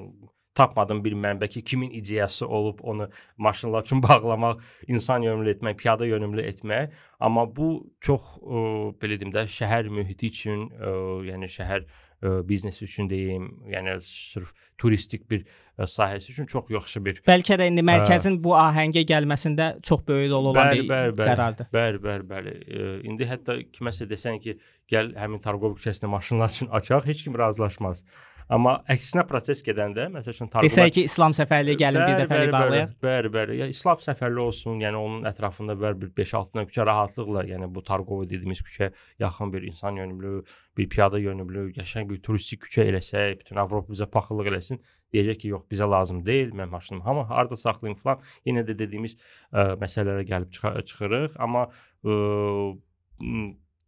[0.58, 6.06] tapmadım bir mənbə ki, kimin ideyası olub onu maşınlar üçün bağlamaq, insan yönümlü etmək, piyada
[6.06, 6.98] yönümlü etmək.
[7.20, 7.70] Amma bu
[8.02, 8.66] çox ə,
[9.02, 10.94] belə deyim də şəhər mühiti üçün, ə,
[11.30, 15.44] yəni şəhər ə, biznesi üçün deyim, yəni sırf turistik bir
[15.78, 17.22] ə, sahəsi üçün çox yaxşı bir.
[17.28, 21.18] Bəlkə də indi mərkəzin ə, bu ahəngə gəlməsində çox böyük rol olan bəli, bir bəli,
[21.18, 21.72] bəli, qərardır.
[21.74, 22.56] Bəli, bəli, bəli.
[22.68, 24.58] Ə, indi hətta kiməsə desən ki,
[24.94, 28.06] gəl həmin Targov küçəsində maşınlar üçün açaq, heç kim razılaşmaz.
[28.48, 32.92] Amma əksinə proses gedəndə, məsəl üçün Tarqubat Desək ki, İslam səfərliyi gəlin bir dəfəlik bağlayaq.
[33.04, 33.58] Bəli, bəli.
[33.60, 37.84] Ya İslam səfərli olsun, yəni onun ətrafında bər bir 5-6 dənə küçə rahatlıqla, yəni bu
[37.84, 40.32] Targova dediyimiz küçə yaxın bir insan yönümlü,
[40.80, 44.80] bir piyada yönümlü, qəşəng bir turistik küçə eləsək, bütün Avropa bizə paxıllıq eləsin,
[45.12, 48.24] deyəcək ki, yox, bizə lazım deyil, mən maşınımı hamı harda saxlayım falan.
[48.48, 49.18] Yenə də dediyimiz
[49.52, 51.66] ə, məsələlərə gəlib çıx çıxırıq, amma
[52.08, 52.16] ə,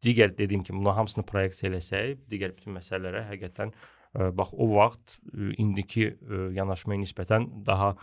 [0.03, 3.73] digər dediyim kimi bunu hamısını proyeksiya eləsək, digər bütün məsələlərə həqiqətən
[4.13, 5.19] bax o vaxt
[5.57, 6.13] indiki
[6.55, 7.93] yanaşmaya nisbətən daha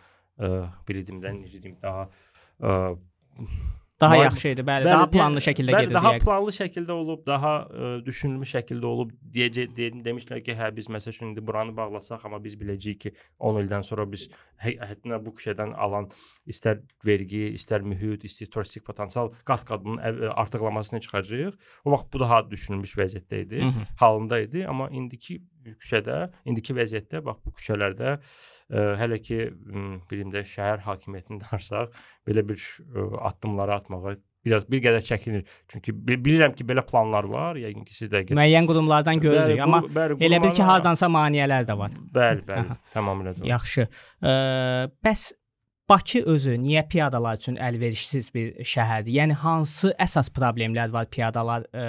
[0.88, 2.08] bilidimdən necə deyim, daha
[4.00, 5.94] Daha Mal yaxşı idi, bəli, bəli daha planlı şəkildə bəli, gedirdi.
[5.96, 6.20] Daha yəni.
[6.20, 11.14] planlı şəkildə olub, daha ə, düşünülmüş şəkildə olub deyəcək de, demişlər ki, hə biz məsəl
[11.14, 14.26] üçün indi buranı bağlasaq, amma biz biləcəyik ki, 10 ildən sonra biz
[14.60, 16.10] hətta bu küçədən alan
[16.44, 21.56] istər vergi, istər mühit, istər turistik potensial qat-qat bunun artıqlamasını çıxacağıq.
[21.84, 23.86] O vaxt bu daha düşünülmüş vəziyyətdə idi, Hı -hı.
[24.04, 25.40] halında idi, amma indiki
[25.74, 29.40] küçədə, indiki vəziyyətdə bax bu küçələrdə ə, hələ ki
[30.10, 35.42] bilimdə şəhər hakimiyyətini danışsaq, belə bir ə, addımları atmağa biraz bir qədər çəkinir.
[35.72, 40.20] Çünki bilirəm ki, belə planlar var, yəqin ki, siz də müəyyən qurumlardan görürük, amma bəli,
[40.28, 41.96] elə bil ki, hardansa maneələr də var.
[42.14, 43.48] Bəli, bəli, tamamilə doğru.
[43.50, 43.88] Yaxşı.
[44.22, 44.36] Ə,
[45.02, 45.32] bəs
[45.88, 49.12] Bakı özü niyə piyadalar üçün əlverişsiz bir şəhərdir?
[49.20, 51.84] Yəni hansı əsas problemlər var piyadalar, ə,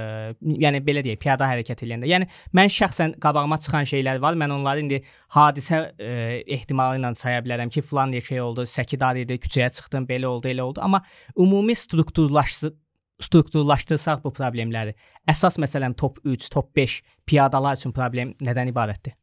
[0.61, 2.05] yəni belə deyək, piyada hərəkət edəndə?
[2.11, 4.37] Yəni mən şəxsən qabağıma çıxan şeylər var.
[4.37, 5.01] Mən onları indi
[5.33, 6.13] hadisə ə,
[6.59, 10.61] ehtimalı ilə saya bilərəm ki, filan şey oldu, Səkidar idi, küçəyə çıxdım, belə oldu, elə
[10.61, 10.85] oldu.
[10.85, 11.01] Amma
[11.33, 12.75] ümumi strukturlaşdı
[13.17, 14.93] strukturlaşdırsaq bu problemləri,
[15.25, 19.17] əsas məsələn top 3, top 5 piyadalar üçün problem nədən ibarətdir?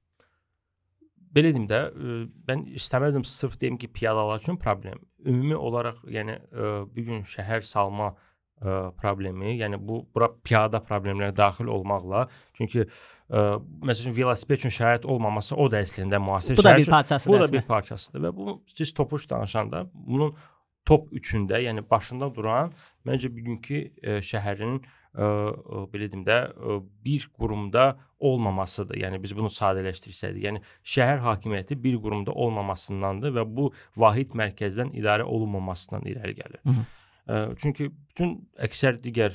[1.35, 2.19] Belə deyim də, ə,
[2.49, 5.01] mən istəməzdim sırf deyim ki, piyadalar üçün problem.
[5.25, 11.37] Ümumi olaraq, yəni ə, bu gün şəhər salma ə, problemi, yəni bu bura piyada problemləri
[11.37, 12.27] daxil olmaqla,
[12.59, 13.45] çünki ə,
[13.85, 17.37] məsələn velosiped üçün şərait olmaması o da əslində müasir bu da bir parçasıdır.
[17.37, 20.37] Bu da bir parçasıdır və bu siz topuş danışanda bunun
[20.85, 22.75] top 3-ündə, yəni başında duran
[23.09, 26.39] məncə bugünkü ə, şəhərin ə, belə deyim də
[27.05, 28.99] bir qurumda olmamasıdır.
[29.05, 35.25] Yəni biz bunu sadələşdirsək, yəni şəhər hakimiyyəti bir qurumda olmamasındandır və bu vahid mərkəzdən idarə
[35.25, 36.63] olunmamasından irəli gəlir.
[36.65, 36.85] Hı -hı.
[37.57, 39.33] Çünki bütün əksər digər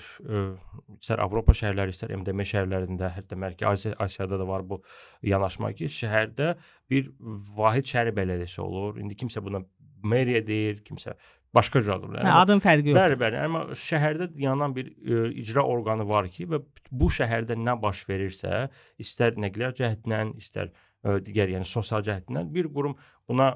[1.00, 4.84] istər Avropa şəhərləri, istər MDM şəhərlərində, hətta Mərkəzi Asiyada da var bu
[5.26, 6.52] yanaşma ki, şəhərdə
[6.89, 7.10] bir
[7.58, 9.00] vahid şəhər bələdiyyəsi olur.
[9.02, 9.63] İndi kimsə buna
[10.04, 11.15] meriya deyir, kimsə
[11.55, 12.25] başqa cür adlandırır.
[12.25, 13.01] Hə, adın fərqi yoxdur.
[13.01, 13.39] Bəli, bəli.
[13.45, 18.67] Amma şəhərdə yanan bir ə, icra orqanı var ki və bu şəhərdə nə baş verirsə,
[19.01, 22.97] istər nəqliyyat cəhdindən, istər digər yəni sosial cəhdindən bir qurum
[23.29, 23.53] buna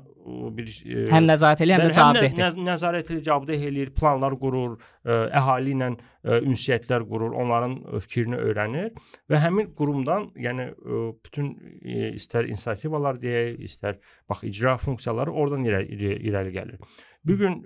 [0.54, 2.40] bir ə, həm nəzarət eləyir, həm də cavabdehdir.
[2.40, 7.76] Nəz nəzarət eləyir, cavabdeh eləyir, planlar qurur, ə, əhali ilə ə, ünsiyyətlər qurur, onların
[8.06, 8.94] fikrini öyrənir
[9.34, 10.70] və həmin qurumdan, yəni
[11.26, 11.52] bütün
[12.14, 16.98] istər inisiativalar deyək, istər bax icra funksiyaları oradan irəli, irəli gəlir.
[17.24, 17.60] Bu gün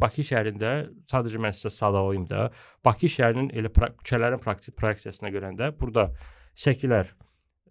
[0.00, 0.76] Bakı şəhərində
[1.10, 2.48] sadəcə mən sizə sadalayım da,
[2.84, 6.10] Bakı şəhərinin elə pra küçələrin praktik proyeksiyasına görəndə burada
[6.58, 7.14] səkilər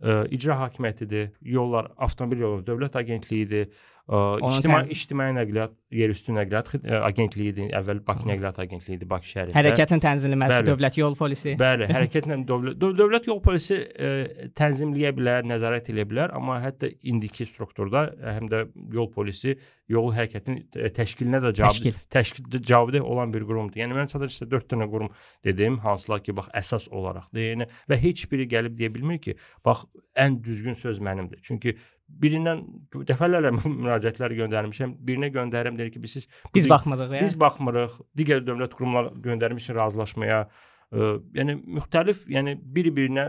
[0.04, 3.70] icra hakimiyyətidir, yollar, avtomobil yolları Dövlət Agentliyidir,
[4.04, 7.70] ictimai ictimai nəqliyyat, yerüstü nəqliyyat ə, agentliyidir.
[7.80, 9.56] Əvvəl Bakı Nəqliyyat Agentliyidir Bakı şəhərində.
[9.56, 11.54] Hərəkətin tənzimləməsi bəli, Dövlət Yol Polisi.
[11.60, 14.12] Bəli, hərəkətlə dövlət döv dövlət yol polisi ə,
[14.60, 19.56] tənzimləyə bilər, nəzarət edə bilər, amma hətta indiki strukturda həm də yol polisi
[19.92, 23.82] yol hərəkətinin təşkilinə də cavab təşkil cavabdeh olan bir qurumdur.
[23.82, 25.12] Yəni mən sadəcə sizə 4 dənə qurum
[25.46, 27.44] dedim, hansılar ki, bax əsas olaraqdır.
[27.50, 29.36] Yəni və heç biri gəlib deyə bilmir ki,
[29.66, 29.86] bax
[30.20, 31.42] ən düzgün söz mənimdir.
[31.44, 31.76] Çünki
[32.22, 32.66] birindən
[33.10, 33.54] dəfələrlə
[33.86, 34.98] müraciətlər göndərmişəm.
[35.08, 37.24] Birinə göndərirəm deyir ki, biz siz biz baxmırıq ya.
[37.26, 37.98] Biz baxmırıq.
[38.18, 40.46] Digər dövlət qurumları göndərmişik razılaşmaya.
[40.94, 43.24] Ə, yəni müxtəlif, yəni bir-birinə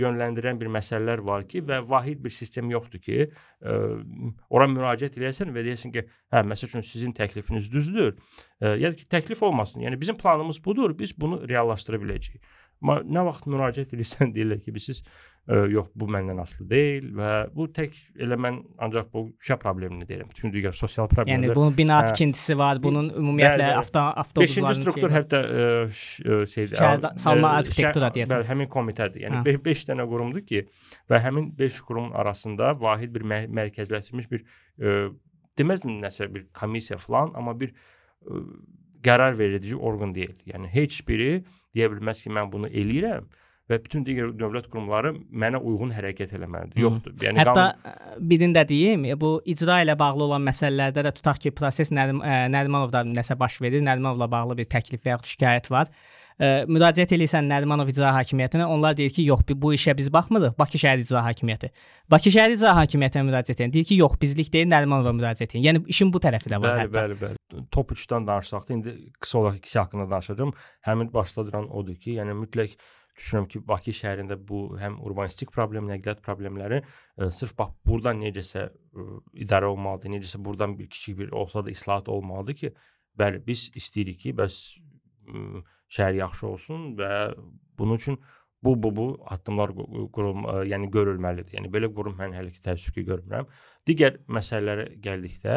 [0.00, 3.26] yönləndirən bir məsələlər var ki və vahid bir sistem yoxdur ki,
[3.60, 3.74] ə,
[4.48, 8.14] ora müraciət edəsən və deyəsən ki, hə, məsəl üçün sizin təklifiniz düzdür.
[8.62, 9.84] Ə, yəni ki, təklif olmasın.
[9.84, 12.40] Yəni bizim planımız budur, biz bunu reallaşdıra biləcəyik.
[12.82, 17.30] Nə vaxt müraciət edirsən deyirlər ki, biz siz ə, yox bu məndən asılı deyil və
[17.54, 20.30] bu tək elə mən ancaq bu şə problemini deyirəm.
[20.32, 21.48] Bütün digər sosial problemlər.
[21.48, 25.72] Yəni bunun bina hə, tikintisi var, bunun ümumiyyətlə avto avtobusların 5-ci struktur hətta ə,
[26.54, 26.76] şeydir.
[26.78, 28.36] Şəhərdə salma arxitektura deyəsən.
[28.36, 29.26] Bəli, həmin komitədir.
[29.26, 29.88] Yəni 5 hə.
[29.92, 30.66] dənə qurumdur ki
[31.10, 35.00] və həmin 5 qurumun arasında vahid bir mər mərkəzləşdirilmiş bir ə,
[35.58, 38.42] deməzdim nəsə bir komissiya falan, amma bir ə,
[39.04, 40.34] qərar verici orqan deyil.
[40.48, 41.42] Yəni heç biri
[41.76, 43.28] deyə bilməz ki, mən bunu eləyirəm
[43.70, 46.80] və bütün digər dövlət qurumları mənə uyğun hərəkət eləməlidir.
[46.82, 47.14] Yoxdur.
[47.22, 48.24] Yəni Hətta qanun...
[48.32, 52.20] birini də deyim, bu icra ilə bağlı olan məsələlərdə də tutaq ki, proses Nərim
[52.52, 55.92] Nərimanovda nəsə baş verir, Nərimanovla bağlı bir təklif və ya şikayət var
[56.38, 60.80] ə, müraciət eləyirsən Nərimanov icra hakimiyyətinə, onlar deyir ki, yox, bu işə biz baxmırıq, Bakı
[60.82, 61.72] şəhər icra hakimiyyəti.
[62.12, 65.66] Bakı şəhər icra hakimiyyətinə müraciət edən deyir ki, yox, bizlik deyil, Nərimanova müraciət edin.
[65.68, 66.96] Yəni işin bu tərəfi də var bəli, hətta.
[66.96, 67.66] Bəli, bəli.
[67.74, 70.56] Top 3-dən danışsaq da indi qısa olaraq ikisi haqqında danışacağam.
[70.88, 72.76] Həmin başda duran odur ki, yəni mütləq
[73.16, 78.64] düşünürəm ki, Bakı şəhərində bu həm urbanistik problem, nəqliyyat problemləri ə, sırf bax burdan necəsə
[78.68, 79.06] ə,
[79.44, 82.72] idarə olmalıdır, necəsə burdan bir kiçik bir olsa da islahat olmalıdır ki,
[83.20, 84.58] bəli biz istəyirik ki, bəs
[85.28, 87.12] ə, şəhər yaxşı olsun və
[87.78, 88.18] bunun üçün
[88.62, 89.70] bu bu bu addımlar
[90.14, 91.56] qurum, yəni görülməlidir.
[91.56, 93.48] Yəni belə qurum mən hələ ki təəssüf ki görmürəm.
[93.88, 95.56] Digər məsələlərə gəldikdə,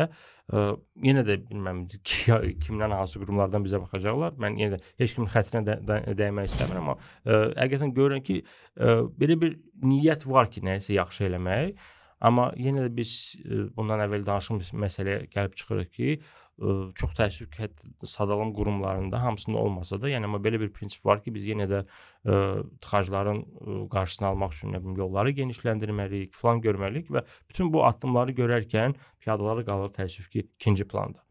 [0.50, 0.63] ə,
[1.06, 4.34] yenə də bilməm ki, kimdən hansı qurumlardan bizə baxacaqlar.
[4.41, 8.39] Mən yenə də heç kimin xətrinə də, də, dəymək istəmirəm, amma ə, həqiqətən görürəm ki,
[8.41, 11.78] ə, belə bir niyyət var ki, nəyisə yaxşı eləmək.
[12.26, 16.17] Amma yenə də biz ə, bundan əvvəl danışdığımız məsələyə gəlib çıxırıq ki,
[16.60, 21.06] ə, çox təəssüf ki, hətta sadalam qurumlarında hamısında olmasa da, yəni amma belə bir prinsip
[21.06, 22.38] var ki, biz yenə də ə,
[22.84, 28.38] tıxacların ə, qarşısını almaq üçün nə bilim yolları genişləndirməliyik, falan görməliyik və bütün bu addımları
[28.39, 31.24] görərkən piyadaları qalır təəssüf ki, ikinci planda.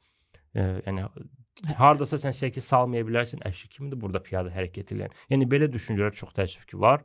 [0.54, 1.08] Ə, yəni
[1.78, 5.14] hardasa sən səki salmaya bilərsən, əşi kimdir burada piyada hərəkət edən?
[5.30, 7.04] Yəni belə düşüncələr çox təəssüf ki, var.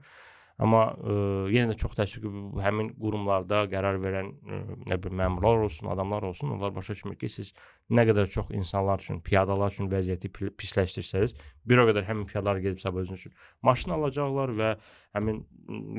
[0.60, 1.14] Amma ə,
[1.54, 4.58] yenə də çox təəssüf ki, həmin qurumlarda qərar verən ə,
[4.92, 7.54] nə bilim məmurlar olsun, adamlar olsun, onlar başa düşmür ki, siz
[7.96, 12.84] nə qədər çox insanlar üçün, piyadalar üçün vəziyyəti pisləşdirsəniz, bir o qədər həmin piyadalar gedib
[12.84, 14.74] sabah özünüz üçün maşın alacaqlar və
[15.16, 15.46] həmin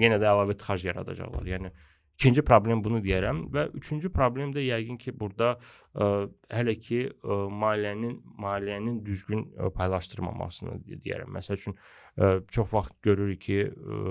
[0.05, 1.49] yenə də əlavə tıxac yaradacaqlar.
[1.55, 1.73] Yəni
[2.21, 6.09] İkinci problem bunu deyərəm və üçüncü problem də yəqin ki, burada ə,
[6.53, 11.31] hələ ki ə, maliyyənin maliyyənin düzgün ə, paylaşdırmamasını deyərəm.
[11.33, 14.03] Məsəl üçün ə, çox vaxt görürük ki, ə,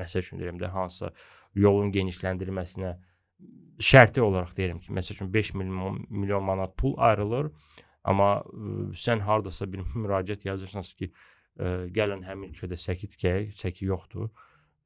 [0.00, 1.12] məsəl üçün deyirəm də hansısa
[1.66, 2.94] yolun genişləndirilməsinə
[3.90, 7.52] şərti olaraq deyirəm ki, məsəl üçün 5 milyon milyon manat pul ayrılır,
[8.08, 13.92] amma ə, sən hardasa bir müraciət yazırsanız ki, ə, gəlin həmin ölkədə səki tikək, səki
[13.92, 14.32] yoxdur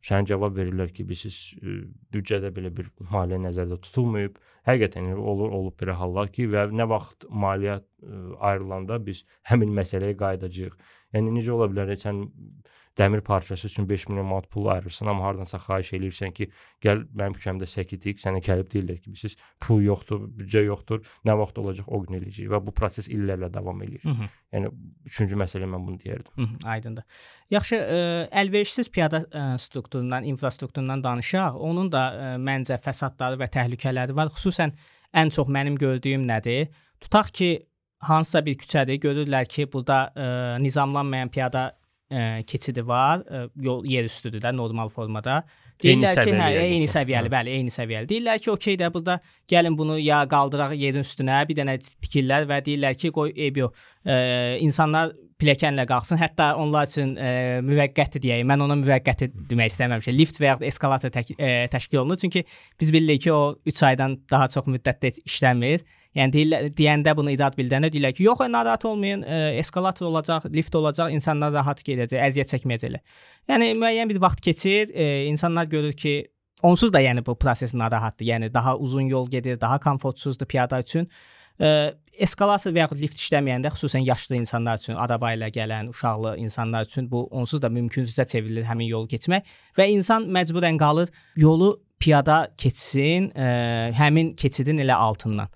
[0.02, 1.76] Sənə cavab verirlər ki, siz ə,
[2.14, 4.40] büdcədə belə bir maliyyə nəzərdə tutulmayıb.
[4.66, 7.84] Həqiqətən olur, olub belə hallar ki, və nə vaxt maliyyə ə,
[8.50, 10.74] ayrılanda biz həmin məsələyə qayıdacağıq.
[11.14, 12.24] Yəni necə ola bilər sən
[12.98, 16.48] dəmir parçası üçün 5 milyon manat pul ayırırsan, amma hardansa xahiş eləyirsən ki,
[16.84, 21.36] gəl mənim küçəmdə səki tik, sənə gəlib deyirlər ki, siz pul yoxdur, büdcə yoxdur, nə
[21.40, 24.04] vaxt olacaq o gün eləyəcək və bu proses illərlə davam eləyir.
[24.04, 24.28] Hı -hı.
[24.52, 24.72] Yəni
[25.06, 26.32] üçüncü məsələ mən bunu deyərdim.
[26.36, 27.04] Hı -hı, aydındır.
[27.50, 31.56] Yaxşı, ə, əlverişsiz piyada ə, strukturundan, infrastrukturundan danışaq.
[31.56, 34.28] Onun da ə, məncə fəsadları və təhlükələri var.
[34.28, 34.72] Xüsusən
[35.14, 36.68] ən çox mənim gördüyüm nədir?
[37.00, 37.66] Tutaq ki,
[37.98, 41.81] hansısa bir küçədir, görürlər ki, burada ə, nizamlanmayan piyada
[42.12, 45.40] ə, keçidi var, ə, yol yer üstüdür də normal formada.
[45.82, 47.32] Deyirlər ki, hə, eyni səviyyəli, hə.
[47.32, 48.08] bəli, eyni səviyyəli.
[48.10, 49.18] Deyirlər ki, okey də burada
[49.50, 53.86] gəlin bunu ya qaldıraq yerin üstünə, bir dənə tikirlər və deyirlər ki, qoy eyb yox.
[54.04, 54.16] E,
[54.62, 56.20] insanlar pilləkənlə qalxsın.
[56.20, 57.32] Hətta onlar üçün e,
[57.66, 58.44] müvəqqəti deyək.
[58.48, 60.16] Mən ona müvəqqəti demək istəməmişəm.
[60.18, 62.20] Lift və ya eskalator tək, e, təşkil olunur.
[62.22, 62.44] Çünki
[62.80, 65.82] biz bilirik ki, o 3 aydan daha çox müddətdə işləmir.
[66.18, 70.74] Yəni deyirlər, deyəndə bunu idarə bildəndə deyirlər ki, yox, narahat olmayın, e, eskalator olacaq, lift
[70.76, 73.00] olacaq, insanlar rahat gedəcək, əziyyət çəkməyəcəklər.
[73.48, 76.14] Yəni müəyyən bir vaxt keçir, e, insanlar görür ki,
[76.62, 78.26] onsuz da yəni bu proses narahatdır.
[78.28, 81.08] Yəni daha uzun yol gedir, daha komfortsuzdur piyada üçün.
[81.60, 86.84] E, eskalator və ya lift işləməyəndə xüsusən yaşlı insanlar üçün, araba ilə gələn, uşaqlı insanlar
[86.84, 89.48] üçün bu onsuz da mümkünsüzə çevrilir həmin yolu keçmək
[89.78, 91.08] və insan məcburən qalır
[91.40, 91.72] yolu
[92.02, 95.48] piyada keçsin, ə, həmin keçidin elə altından.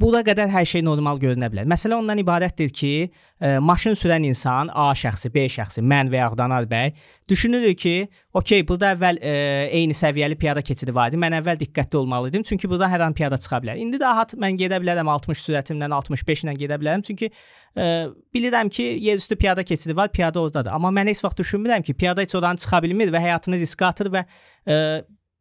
[0.00, 1.66] Buna qədər hər şey normal görünə bilər.
[1.68, 2.92] Məsələ ondan ibarətdir ki,
[3.36, 6.94] ə, maşın sürən insan, A şəxsi, B şəxsi, mən və ya Danar bəy
[7.28, 7.92] düşünürük ki,
[8.40, 9.34] okey, burada əvvəl ə,
[9.76, 11.20] eyni səviyyəli piyada keçidi var idi.
[11.20, 13.82] Mən əvvəl diqqətli olmalı idim, çünki burada hər an piyada çıxa bilər.
[13.84, 17.92] İndi rahat mən gedə bilərəm 60 sürətimlə, 65 ilə gedə bilərəm, çünki ə,
[18.32, 20.72] bilirəm ki, yerüstü piyada keçidi var, piyada ordadır.
[20.80, 24.14] Amma mən heç vaxt düşünmürəm ki, piyada heç oradan çıxa bilmir və həyatını riskə atır
[24.16, 24.24] və
[24.64, 24.80] ə,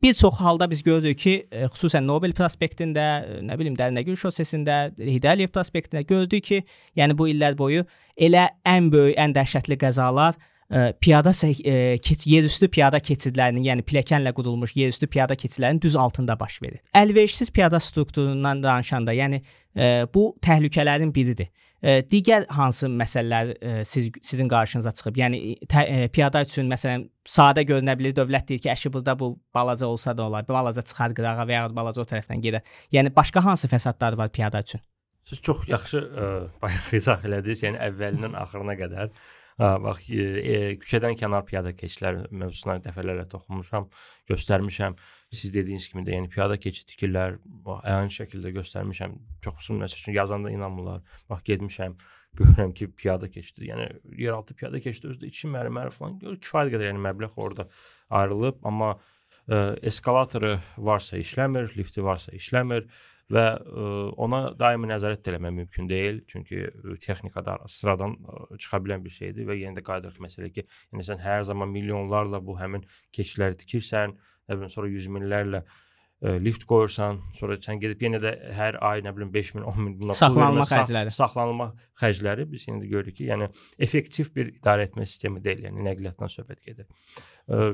[0.04, 4.94] Bir çox halda biz görürük ki, e, xüsusən Nobel prospektində, e, nə bilim Dərnəgül şosesində,
[4.96, 6.60] Hidəliyev prospektində gördük ki,
[6.96, 7.84] yəni bu illər boyu
[8.16, 10.40] elə ən böyük, ən dəhşətli qəzalar ə,
[10.72, 16.40] e, piyada ə, keç, yerüstü piyada keçidlərinin, yəni pilləkənlə qurulmuş yerüstü piyada keçidlərinin düz altında
[16.40, 16.80] baş verir.
[16.96, 19.42] Əlverişsiz piyada strukturundan danışanda, yəni
[19.76, 21.52] ə, bu təhlükələrin biridir.
[21.82, 23.54] Digər hansı məsələlər
[23.88, 25.20] siz sizin qarşınıza çıxıb?
[25.22, 25.40] Yəni
[25.72, 28.16] tə, piyada üçün məsələn sadə görünə bilər.
[28.18, 30.48] Dövlət deyir ki, əşi burada bu balaca olsa da olar.
[30.48, 32.68] Balaca çıxar qırağa və ya balaca o tərəfdən gedər.
[32.92, 34.84] Yəni başqa hansı fəsadlar var piyada üçün?
[35.30, 36.30] Siz çox yaxşı ə,
[36.64, 37.64] bayaq izah elədiniz.
[37.68, 39.14] Yəni əvvəlindən axırına qədər
[39.60, 43.90] Ha, bax, e, e, küçədən kənar piyada keçidlər mövzusuna dəfələrlə toxunmuşam,
[44.32, 44.96] göstərmişəm.
[45.36, 47.36] Siz dediyiniz kimi də, yəni piyada keçid tikirlər,
[47.82, 49.18] əyani şəkildə göstərmişəm.
[49.44, 51.04] Çoxusu məsəl üçün yazanda inanmırlar.
[51.30, 51.98] Bax, getmişəm,
[52.40, 53.90] görürəm ki, piyada keçidi, yəni
[54.24, 57.68] yeraltı piyada keçidi özü də 2 mərmər falan gör kifayət qədər yəni məbləğ orada
[58.22, 62.88] ayrılıb, amma ə, eskalatoru varsa işləmir, lifti varsa işləmir
[63.34, 63.46] və
[64.18, 66.64] ona daimi nəzarət etmək mümkün deyil, çünki
[67.04, 68.16] texnikada sıradan
[68.58, 72.42] çıxa bilən bir şeydir və yenə də qayıdırıq məsələyə ki, yəni sən hər zaman milyonlarla
[72.46, 74.18] bu həmin keçidləri tikirsən,
[74.50, 79.06] nə bilim sonra yüz minlərlə ə, lift qoyursan, sonra sən gedib yenə də hər ay
[79.06, 81.14] nə bilim 5000, 10000 buna saxlanma xərcləri.
[81.14, 86.34] Saxlanma xərcləri biz də görürük ki, yəni effektiv bir idarə etmə sistemi deyil, yəni nəqliyyatdan
[86.34, 86.90] söhbət gedir.
[87.46, 87.72] Ə,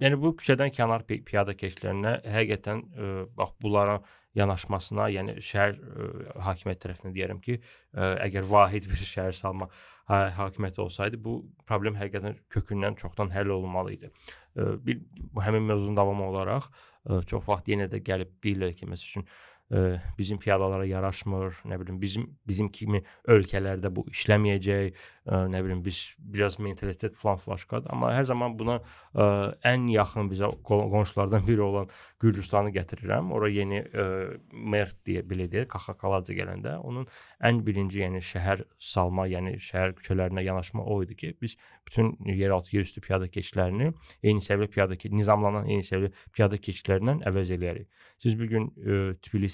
[0.00, 4.00] yəni bu küçədən kənar pi piyada keçidlərinə həqiqətən ə, bax bunlara
[4.38, 6.08] yanaşmasına, yəni şəhər ə,
[6.48, 7.58] hakimiyyəti tərəfindən deyərəm ki,
[7.94, 9.70] ə, əgər vahid bir şəhər salma
[10.10, 14.12] ha hakimiyyəti olsaydı bu problem həqiqətən kökündən çoxdan həll olunmalı idi.
[14.56, 15.00] Ə, bir
[15.46, 19.28] həmin mövzunun davamı olaraq ə, çox vaxt yenə də gəlib deyirlər ki, məsəl üçün
[19.70, 25.84] ə, bizim piyadalara yaraşmır, nə bilim bizim bizim kimi ölkələrdə bu işləməyəcək, ə, nə bilim
[25.84, 28.78] biz biraz mentalitet falan flaşkadır, amma hər zaman buna
[29.14, 29.28] ə,
[29.72, 31.88] ən yaxın bizə qonşulardan biri olan
[32.20, 33.32] Gürcüstanı gətirirəm.
[33.34, 34.06] Ora yeni ə,
[34.52, 37.08] mer deyə belə deyək, Kaxakaladze gələndə onun
[37.44, 42.76] ən birinci yəni şəhər salma, yəni şəhər küçələrinə yanaşma o idi ki, biz bütün yeraltı
[42.76, 47.88] yerüstü piyada keçidlərini eyni səviyyə piyada nizamlanan eyni səviyyə piyada keçidlərindən əvəz eləyərik.
[48.22, 48.70] Siz bu gün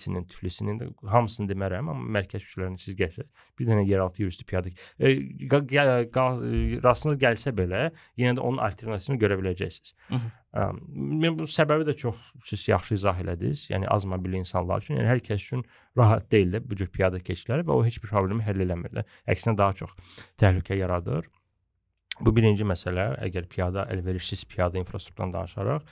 [0.01, 3.27] Tbilisinin, Tiflisinin də hamısını demərəm, amma mərkəz küçələrini siz gəlsəz,
[3.59, 5.11] bir dənə yeraltı yerüstü piyada e,
[6.83, 9.95] rastınız gəlsə belə, yenə də onun alternativini görə biləcəksiniz.
[10.51, 12.17] Mən bu səbəbi də çox
[12.49, 13.67] siz yaxşı izah elədiniz.
[13.71, 15.65] Yəni az mobilli insanlar üçün, yəni hər kəs üçün
[15.99, 19.07] rahat deyil də bu cür piyada keçidləri və o heç bir problemi həll eləmir də.
[19.31, 19.95] Əksinə daha çox
[20.41, 21.29] təhlükə yaradır.
[22.21, 25.87] Bu birinci məsələ, əgər piyada əlverişsiz piyada infrastrukturundan danışaraq,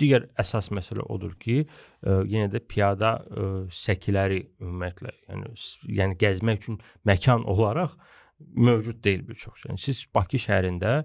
[0.00, 1.62] digər əsas məsələ odur ki,
[2.02, 3.16] yenə də piyada
[3.72, 5.54] səkiləri ümumiyyətlə, yəni
[6.00, 7.96] yəni gəzmək üçün məkan olaraq
[8.40, 9.66] mövcud deyil bir çox.
[9.68, 11.02] Yəni siz Bakı şəhərində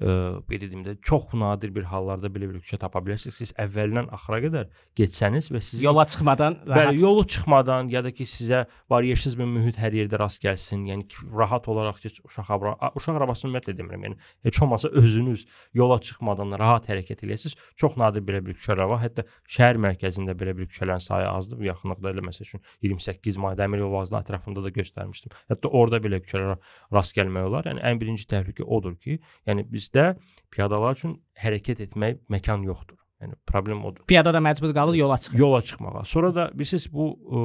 [0.00, 3.36] belə deyim də çox nadir bir hallarda belə bir küçə tapa bilərsiniz.
[3.36, 8.24] Siz əvvəldən axıra qədər getsəniz və siz yola çıxmadan bəli, yolu çıxmadan ya da ki
[8.28, 10.86] sizə var yersiz bir mühit hər yerdə rast gəlsin.
[10.88, 12.52] Yəni rahat olaraq ki uşaq
[12.96, 14.06] uşaq arabasını ümumiyyətlə demirəm.
[14.08, 17.58] Yəni heç olmasa özünüz yola çıxmadan rahat hərəkət eləyəsiniz.
[17.76, 19.02] Çox nadir belə bir küçələr var.
[19.04, 21.60] Hətta şəhər mərkəzində belə bir küçələrin sayı azdır.
[21.68, 25.36] Yaxınlıqda elə məsəl üçün 28 may dəmir yolu vazının ətrafında da göstərmişdim.
[25.52, 26.58] Hətta orada belə küçələrə
[26.94, 27.68] rast gəlmək olar.
[27.70, 30.08] Yəni ən birinci təhlükə odur ki, yəni bizdə
[30.54, 33.01] piyadalar üçün hərəkət etmək məkan yoxdur.
[33.22, 34.02] Yəni problem odur.
[34.10, 35.38] Piyada da məcbur qalır yola çıxır.
[35.38, 36.04] Yola çıxmağa.
[36.04, 37.42] Sonra da bilirsiniz bu ə,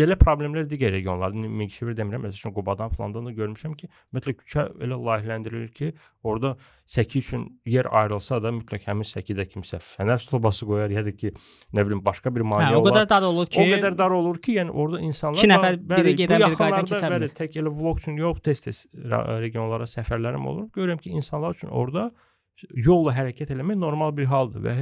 [0.00, 4.64] belə problemlər digər regionlarda Mingişevir demirəm, məsəl üçün Qubadan filandan da görmüşəm ki, mütləq küçə
[4.82, 5.92] elə layihələndirilir ki,
[6.26, 6.56] orada
[6.90, 11.30] səki üçün yer ayrılsa da mütləq həmin səkidə kimsə fənər stolbası qoyar ya da ki,
[11.70, 14.42] nə bilim başqa bir maneə hə, o qədər dar olur ki, o qədər dar olur
[14.42, 17.38] ki, yəni orada insanlar 2 nəfər biri gedən biri qayıdan keçə bilər.
[17.38, 18.84] Tək elə vlog üçün yox, tez-tez
[19.46, 20.68] regionlara səfərlərim olur.
[20.74, 22.10] Görürəm ki, insanlar üçün orada
[22.70, 24.74] yolla hərəkət eləmək normal bir haldır və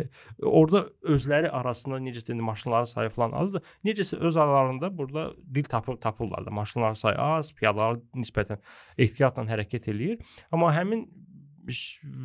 [0.45, 3.65] orada özləri arasında necə deyim maşınların sayı falan azdır.
[3.87, 6.51] Necəsə öz aralarında burada dil tapır tapırlar da.
[6.51, 8.61] Maşınların sayı az, piyadalar nisbətən
[8.99, 10.37] ehtiyatla hərəkət eləyir.
[10.53, 11.07] Amma həmin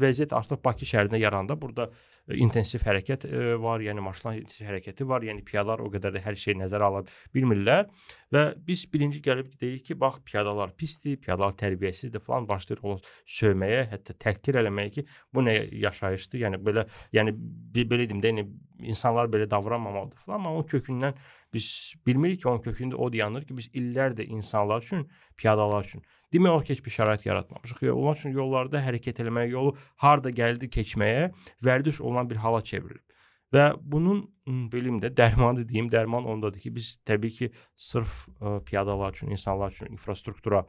[0.01, 1.91] vəziyyət artıq Bakı şəhərində yaranda burada
[2.34, 6.38] intensiv hərəkət e, var, yəni maşınlar intensiv hərəkəti var, yəni piyadalar o qədər də hər
[6.40, 7.04] şeyi nəzərə ala
[7.36, 7.86] bilmirlər
[8.34, 12.98] və biz birinci gəlib deyirik ki, bax piyadalar pisdir, piyadalar tərbiyəsizdir falan başlayır onu
[13.38, 17.36] sövməyə, hətta təhqir eləməyə ki, bu nə yaşayışdır, yəni belə yəni
[17.86, 18.48] belə deyim də, yəni
[18.90, 21.16] insanlar belə davranmamalıdır falan, amma onun kökündən
[21.56, 21.70] biz
[22.08, 25.08] bilmirik ki, onun kökündə o dayanır ki, biz illərdir insanlar üçün,
[25.39, 26.04] piyadalar üçün
[26.36, 27.82] Demək olar ki, heç bir şərait yaratmamışıq.
[27.94, 31.30] Onlar üçün yollarda hərəkət etməyə, yolu harda gəldi keçməyə
[31.63, 33.04] vərdiş olan bir hala çevrilib.
[33.56, 34.26] Və bunun
[34.72, 39.72] bilim də dərmanı deyim, dərman ondadır ki, biz təbii ki, sırf ə, piyadalar üçün, insanlar
[39.72, 40.65] üçün infrastruktura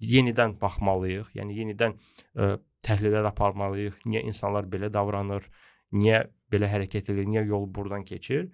[0.00, 1.30] yenidən baxmalıyıq.
[1.38, 1.94] Yəni yenidən
[2.34, 4.02] ə, təhlillər aparmalıyıq.
[4.08, 5.46] Niyə insanlar belə davranır?
[5.94, 7.28] Niyə belə hərəkət edir?
[7.28, 8.48] Niyə yol burdan keçir?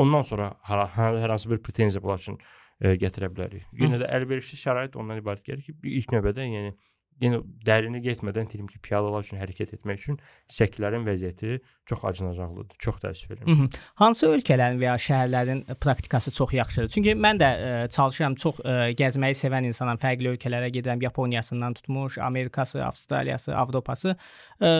[0.00, 3.68] Ondan sonra hər, hər hansı bir pretenziya bunlar üçün ə, gətirə bilərik.
[3.78, 6.74] Yenə də əlverişli şərait ondan ibarət gəlir ki, ilk növbədə yəni
[7.22, 10.16] yenə dərinə getmədən deyim ki, piyadalar üçün hərəkət etmək üçün
[10.50, 12.78] səkilərin vəziyyəti çox acınacaqlıdır.
[12.82, 13.68] Çox təəssüf edirəm.
[14.00, 16.90] Hansı ölkələrin və ya şəhərlərin praktikası çox yaxşıdır?
[16.96, 20.00] Çünki mən də ə, çalışıram, çox ə, gəzməyi sevən insanam.
[20.02, 21.06] Fərqli ölkələrə gedirəm.
[21.06, 24.16] Yaponiyasından tutmuş, Amerikası, Avstraliyası, Avropası.
[24.58, 24.74] Ə,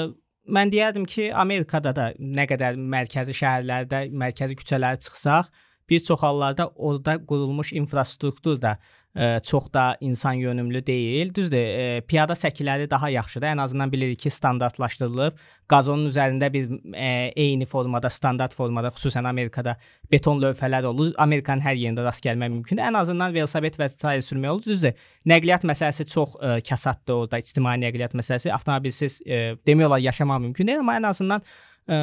[0.46, 5.50] mən deyərdim ki, Amerikada da nə qədər mərkəzi şəhərlərdə, mərkəzi küçələrə çıxsaq,
[5.90, 8.79] bir çox hallarda orada qurulmuş infrastruktur da
[9.14, 11.35] ə, çox da insan yönümlü deyil.
[11.35, 13.47] Düzdür, ə, piyada səkiləri daha yaxşıdır.
[13.55, 15.38] Ən azından bilirik ki, standartlaşdırılıb.
[15.70, 19.77] Qazonun üzərində bir ə, eyni formada, standart formada, xüsusən Amerikada
[20.12, 21.12] beton lövhələr olur.
[21.18, 22.85] Amerikanın hər yerində rast gəlmək mümkündür.
[22.85, 24.64] Ən azından velosiped və sair sürmək olur.
[24.66, 28.53] Düzdür, nəqliyyat məsələsi çox ə, kasaddır orada, ictimai nəqliyyat məsələsi.
[28.57, 31.47] Avtomobilsiz ə, demək olar yaşamaq mümkün deyil, amma ən azından
[31.88, 31.99] ə,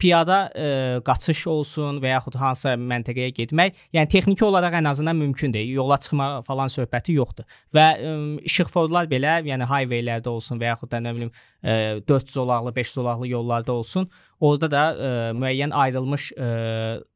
[0.00, 0.66] piyada ə,
[1.06, 5.64] qaçış olsun və yaxud hansısa məntəqəyə getmək, yəni texniki olaraq ən azından mümkündür.
[5.78, 7.48] Yola çıxma falan söhbəti yoxdur.
[7.74, 8.14] Və ə,
[8.50, 13.32] işıqforlar belə, yəni highwaylərdə olsun və yaxud da nə bilim ə, 4 zolaqlı, 5 zolaqlı
[13.32, 14.08] yollarda olsun,
[14.40, 16.52] orada da ə, müəyyən ayrılmış ə,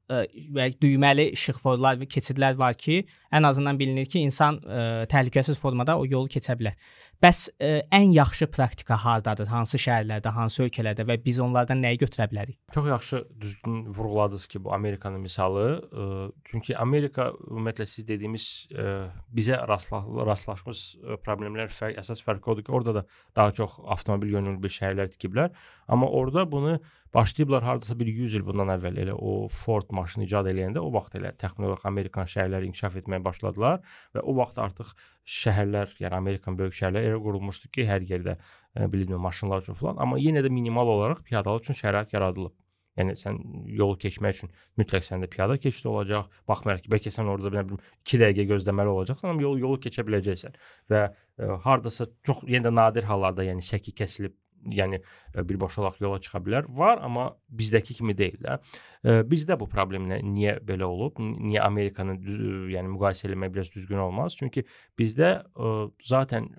[0.09, 3.02] və düyməli işıqforlar və keçidlər var ki,
[3.35, 6.78] ən azından bilinir ki, insan ə, təhlükəsiz formada o yolu keçə bilər.
[7.18, 9.48] Bəs ə, e, ən yaxşı praktika hardadır?
[9.50, 12.54] Hansı şəhərlərdə, hansı ölkələrdə və biz onlardan nəyi götürə bilərik?
[12.74, 15.64] Çox yaxşı düzgün vurğuladınız ki, bu Amerikanın misalı.
[15.90, 18.94] Ə, e, çünki Amerika ümumiyyətlə siz dediyimiz ə, e,
[19.35, 20.85] bizə rastla rastlaşmış
[21.26, 23.04] problemlər fərq əsas fərqi odur ki, orada da
[23.35, 25.50] daha çox avtomobil yönümlü bir şəhərlər tikiblər,
[25.90, 26.78] amma orada bunu
[27.14, 31.16] başlayıblar hardasa bir 100 il bundan əvvəl elə o Ford maşını icad eləyəndə o vaxt
[31.18, 33.81] elə texnoloji Amerikan şəhərləri inkişaf etməyə başladılar
[34.14, 34.92] və o vaxt artıq
[35.28, 40.00] şəhərlər, yəni Amerikan böyük şəhərləri elə qurulmuşdu ki, hər yerdə e, bilinmə maşınlar üçün falan,
[40.04, 42.54] amma yenə də minimal olaraq piyadalar üçün şərait yaradılıb.
[42.98, 43.36] Yəni sən
[43.78, 46.32] yolu keçmək üçün mütləq səndə piyada keçid olacaq.
[46.50, 50.02] Baxmayaraq ki, bəlkə sən orada nə bilim 2 dəqiqə gözləməli olacaqsan, amma yol yolu keçə
[50.08, 50.56] biləcəksən.
[50.90, 54.34] Və ə, e, hardasa çox yenə də nadir hallarda, yəni səki kəsilib
[54.74, 56.68] yəni e, birbaşa olaraq yola çıxa bilər.
[56.78, 57.28] Var, amma
[57.61, 58.59] bizdəki kimi deyil də.
[59.04, 61.20] E, bizdə bu problem nə, niyə belə olub?
[61.20, 62.40] Niyə Amerikanın düz,
[62.74, 64.37] yəni müqayisə etmək biraz düzgün olmaz?
[64.38, 64.64] Çünki
[64.98, 66.50] bizdə e, zaten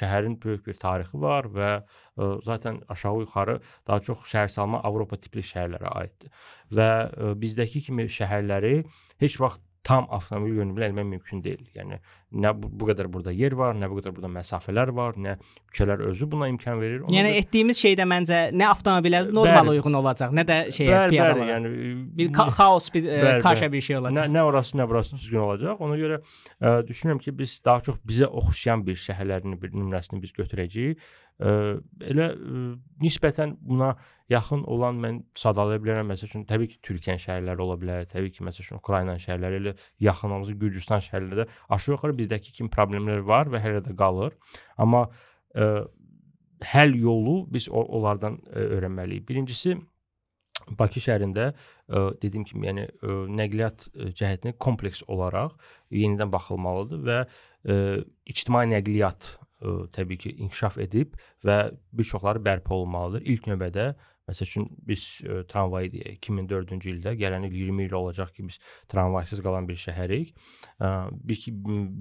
[0.00, 1.70] şəhərin böyük bir tarixi var və
[2.44, 6.32] zaten aşağı-yuxarı daha çox şəhərsalma Avropa tipli şəhərlərə aiddir.
[6.72, 6.90] Və
[7.40, 8.78] bizdəki kimi şəhərləri
[9.22, 11.62] heç vaxt tam avtomobil yönümlü eləmək mümkün deyil.
[11.76, 12.00] Yəni
[12.42, 15.36] nə bu, bu qədər burada yer var, nə bu qədər burada məsafələr var, nə
[15.70, 17.04] küçələr özü buna imkan verir.
[17.04, 17.42] Ona yəni görə...
[17.44, 21.46] etdiyimiz şeydə məncə nə avtomobillər normal bəli, uyğun olacaq, nə də şeyə piyadalara.
[21.52, 21.72] Yəni
[22.18, 24.18] bir xaos, bir bəli, kaşa bir şey olacaq.
[24.18, 25.86] Nə, nə orası, nə burası düzgün olacaq.
[25.86, 30.34] Ona görə ə, düşünürəm ki, biz daha çox bizə oxşayan bir şəhərlərin bir nümunəsini biz
[30.34, 31.06] götürəcəyik.
[31.36, 32.30] Elə
[33.04, 33.90] nisbətən buna
[34.32, 36.08] yaxın olan mən sadalaya bilərəm.
[36.08, 39.74] Məsəl üçün təbii ki, Türkiyə şəhərləri ola bilər, təbii ki, məsəl üçün Ukrayna şəhərləri elə
[40.06, 41.46] yaxın olması Gürcüstan şəhərlərində
[41.76, 44.32] aşağı yuxarı bizdəki kimi problemlər var və hələ də qalır.
[44.80, 45.06] Amma
[45.52, 45.84] ə,
[46.72, 49.28] həll yolu biz onlardan ə, öyrənməliyik.
[49.28, 49.76] Birincisi
[50.66, 55.52] Bakı şəhərində ə, dediyim kimi, yəni ə, nəqliyyat cəhətinə kompleks olaraq
[55.94, 57.76] yenidən baxılmalıdır və ə,
[58.32, 59.36] ictimai nəqliyyat
[59.66, 61.58] ə, təbii ki, inkişaf edib və
[61.92, 63.26] bir çoxları bərpa olunmalıdır.
[63.34, 63.90] İlk növbədə
[64.26, 68.56] Məsəl üçün biz ə, tramvayı deyək 2004-cü ildə, gələn il 20 il olacaq ki, biz
[68.90, 70.32] tramvaysız qalan bir şəhərik.
[70.82, 70.88] Ə,
[71.30, 71.52] bir ki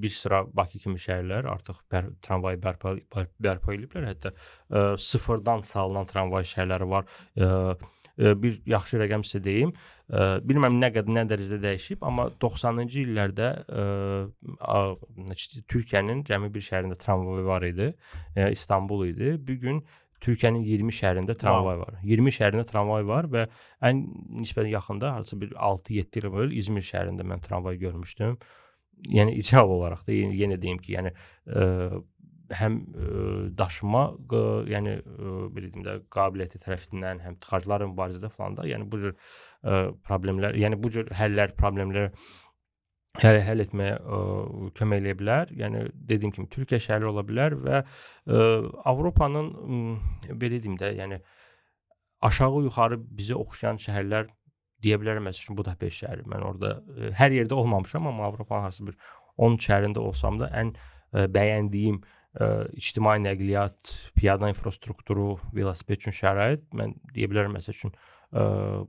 [0.01, 4.09] bir sıra Bakı kimi şəhərlər artıq bər, tramvayı bərpa bərpa ediblər.
[4.09, 7.05] Hətta ə, sıfırdan salınan tramvay şəhərləri var.
[7.37, 7.77] Ə,
[8.17, 9.73] bir yaxşı rəqəm sizə deyim.
[10.47, 13.49] Bilmirəm nə qədər nə dərəcədə dəyişib, amma 90-cı illərdə
[15.71, 17.91] Türkiyənin cəmi bir şəhərində tramvay var idi.
[18.51, 19.35] İstanbul idi.
[19.47, 19.83] Bu gün
[20.23, 21.97] Türkiyənin 20 şəhərində tramvay var.
[22.07, 23.45] 20 şəhərində tramvay var və
[23.85, 24.05] ən
[24.41, 28.37] nisbətən yaxında hardasa bir 6-7 il əvvəl İzmir şəhərində mən tramvay görmüşdüm.
[29.11, 31.65] Yəni ideal olaraq da yenə, yenə deyim ki, yəni ə,
[32.53, 33.09] həm ə,
[33.57, 38.87] daşıma, ə, yəni ə, belə deyim də qabiliyyəti tərəfindən, həm tıxacların mübarizədə falan da, yəni
[38.91, 42.11] bu cür ə, problemlər, yəni bu cür həllər, problemlər
[43.23, 44.21] həll, həll etməyə ə,
[44.77, 45.51] kömək eləyə bilər.
[45.63, 48.41] Yəni dediyim kimi Türkiyə şəhəri ola bilər və ə,
[48.91, 51.21] Avropanın ə, belə deyim də, yəni
[52.25, 54.29] aşağı yuxarı bizə oxşayan şəhərlər
[54.85, 56.27] deyə bilərəm məsələn Budapest şəhəri.
[56.31, 58.99] Mən orada ə, hər yerdə olmamışam, amma Avropanın hansı bir
[59.37, 62.01] 10 şəhərində olsam da ən ə, bəyəndiyim
[62.75, 68.43] ictimai nəqliyyat, piyada infrastrukturu, velosiped üçün şərait mən deyə bilərəm məsəl üçün ə,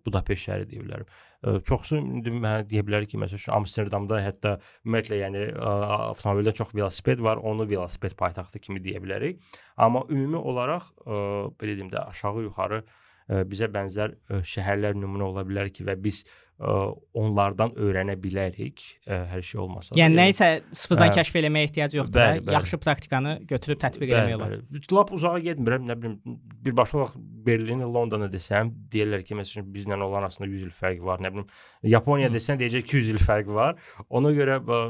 [0.07, 1.11] Budapest şəhəri deyə bilərəm.
[1.47, 5.75] Ə, çoxsu indi mənə deyə bilər ki, məsəl üçün Amsterdamda hətta ümumiyyətlə yəni ə,
[6.11, 9.43] avtomobildə çox velosiped var, onu velosiped paytaxtı kimi deyə bilərik.
[9.77, 11.21] Amma ümumi olaraq ə,
[11.61, 15.99] belə deyim də aşağı yuxarı ə, bizə bənzər ə, şəhərlər nümunə ola bilər ki və
[16.03, 19.93] biz ə, onlardan öyrənə bilərik, hər şey olmasa.
[19.99, 22.57] Yəni nə isə sıfırdan ə, kəşf eləməyə ehtiyac yoxdur bəli, da, bəli.
[22.57, 24.55] yaxşı praktikanı götürüb tətbiq bəli, eləmək olar.
[24.73, 24.85] Bəli.
[24.97, 30.25] Lap uzağa getmirəm, nə bilim, birbaşa olaraq Berlin, Londona desəm, deyirlər ki, məsələn bizlə olan
[30.25, 31.21] arasında 100 il fərq var.
[31.25, 31.51] Nə bilim,
[31.93, 33.77] Yaponiya desən deyəcək 200 il fərq var.
[34.09, 34.81] Ona görə ə,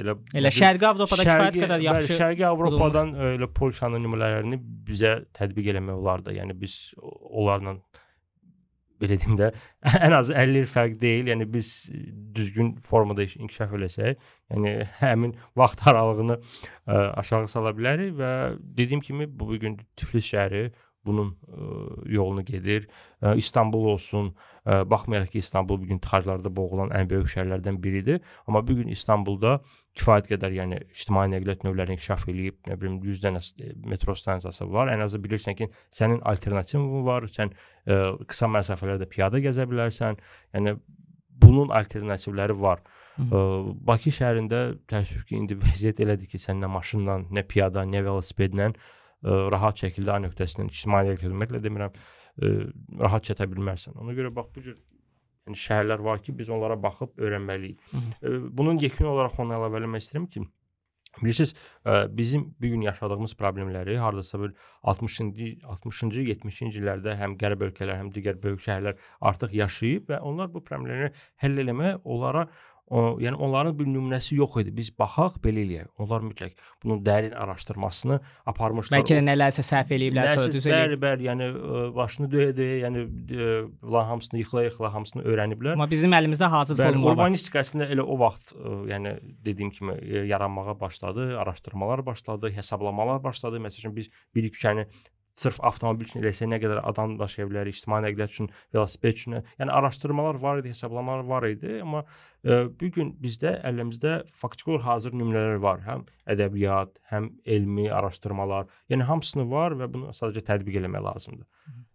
[0.00, 2.08] elə elə Şərqi Avropadakı fərq qədər yaxşı.
[2.08, 6.32] Bəli, Şərqi Avropadan ə, elə Polşanın nümunələrini bizə tətbiq eləmək olar da.
[6.40, 7.76] Yəni biz onlarla
[9.02, 9.50] belə deyim də
[10.06, 11.32] ən azı 50 il fərq deyil.
[11.32, 11.72] Yəni biz
[12.36, 14.22] düzgün formada inkişaf eləsək,
[14.54, 18.32] yəni həmin vaxt aralığını ə, aşağı sala bilərik və
[18.62, 20.70] dediyim kimi bu gün Tiflis şəhəri
[21.06, 21.36] bunun
[22.06, 22.88] yolunu gedir.
[23.36, 24.34] İstanbul olsun,
[24.66, 29.60] baxmayaraq ki, İstanbul bu gün tıxaclarda boğulan ən böyük şəhərlərdən biridir, amma bu gün İstanbulda
[29.98, 33.42] kifayət qədər, yəni ictimai nəqliyyat növləri inkişaf eləyib, nə bilim 100 dənə
[33.90, 34.92] metro stansiyası var.
[34.94, 40.22] Ən azı bilirsən ki, sənin alternativin var, sən ə, qısa məsafələrdə piyada gəzə bilərsən.
[40.54, 40.76] Yəni
[41.42, 42.82] bunun alternativləri var.
[43.18, 43.44] Ə,
[43.90, 48.72] Bakı şəhərində təəssüf ki, indi vəziyyət elədir ki, sən nə maşınla, nə piyada, nə velosipedlə
[49.22, 52.54] rahat şəkildə A nöqtəsindən ictimai ümumiyyətlə demirəm, ə,
[53.04, 53.98] rahat çata bilmərsən.
[54.02, 54.80] Ona görə bax bu cür
[55.46, 57.78] yəni şəhərlər var ki, biz onlara baxıb öyrənməliyik.
[57.92, 60.44] Ə, bunun yekun olaraq onu əlavə etmək istəyirəm ki,
[61.20, 61.54] bilirsiniz,
[61.84, 64.54] ə, bizim bu gün yaşadığımız problemləri hardasa bir
[64.94, 70.52] 60-cı, 60-cı, 70-ci illərdə həm qərb ölkələr, həm digər böyük şəhərlər artıq yaşayıb və onlar
[70.54, 71.12] bu problemləri
[71.42, 72.46] həll etməyə onlara
[72.92, 74.72] O, yəni onların bir nümunəsi yox idi.
[74.76, 75.86] Biz baxaq belə eləyək.
[76.02, 76.50] Onlar mütləq
[76.82, 78.18] bunun dərin araşdırmasını
[78.52, 78.98] aparmışlar.
[78.98, 80.76] Bəlkə də nələrsə səhv eləyiblər, sonra düz eləyib.
[80.76, 83.04] Bəli, bəli, yəni ə, başını döyə-döyə, yəni
[83.80, 85.78] bunların hamısını yıxıla-yıxıla hamısını öyrəniblər.
[85.78, 87.16] Amma bizim əlimizdə hazır formula var.
[87.16, 89.16] Urbanistika əslində elə o vaxt ə, yəni
[89.48, 89.96] dediyim kimi
[90.28, 93.62] yaranmağa başladı, araşdırmalar başladı, hesablamalar başladı.
[93.70, 94.84] Məsələn biz bir küçəni
[95.38, 99.36] sırf avtomobil üçün eləsə nə qədər adam daşıya bilər, ictimai nəqliyyat üçün, velosiped üçün.
[99.60, 102.02] Yəni araşdırmalar var idi, hesablamalar var idi, amma
[102.44, 105.80] e, bu gün bizdə əlimizdə faktiki olaraq hazır nümunələr var.
[105.86, 106.04] Həm
[106.36, 108.68] ədəbiyyat, həm elmi araşdırmalar.
[108.92, 111.48] Yəni hamısını var və bunu sadəcə tətbiq etmək lazımdır.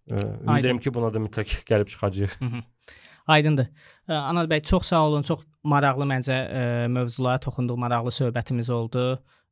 [0.07, 2.39] E, ümid edirəm ki, buna da mütləq gəlib çıxacağıq.
[3.27, 3.69] Aydındır.
[4.07, 5.25] E, Anad bəy çox sağ olun.
[5.27, 6.61] Çox maraqlı məncə ə,
[6.91, 9.03] mövzulara toxunduq, maraqlı söhbətimiz oldu.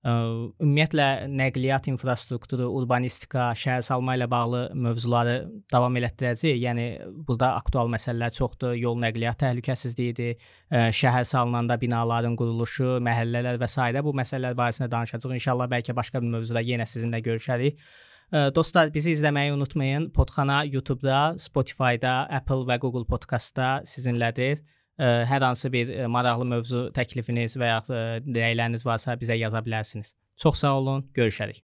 [0.06, 5.36] Ümumiyyətlə nəqliyyat infrastrukturu, urbanistika, şəhərsalma ilə bağlı mövzuları
[5.74, 6.60] davam elətdirəcəyik.
[6.62, 6.86] Yəni
[7.28, 8.76] burada aktual məsələlər çoxdur.
[8.78, 10.38] Yol nəqliyyat təhlükəsizliyidir,
[10.72, 13.82] şəhər salınanda binaların quruluşu, məhəllələr və s.
[14.06, 15.34] bu məsələlər barəsində danışacağıq.
[15.40, 17.82] İnşallah bəlkə başqa bir mövzuda yenə sizinlə görüşərik.
[18.54, 20.12] Dostlar, bizi izləməyi unutmayın.
[20.14, 24.62] Podxana YouTube-da, Spotify-da, Apple və Google Podcast-da sizinlədir
[25.00, 30.14] hər hansı bir maraqlı mövzu təklifiniz və ya rəyləriniz varsa bizə yaza bilərsiniz.
[30.40, 31.54] Çox sağ olun, görüşərik.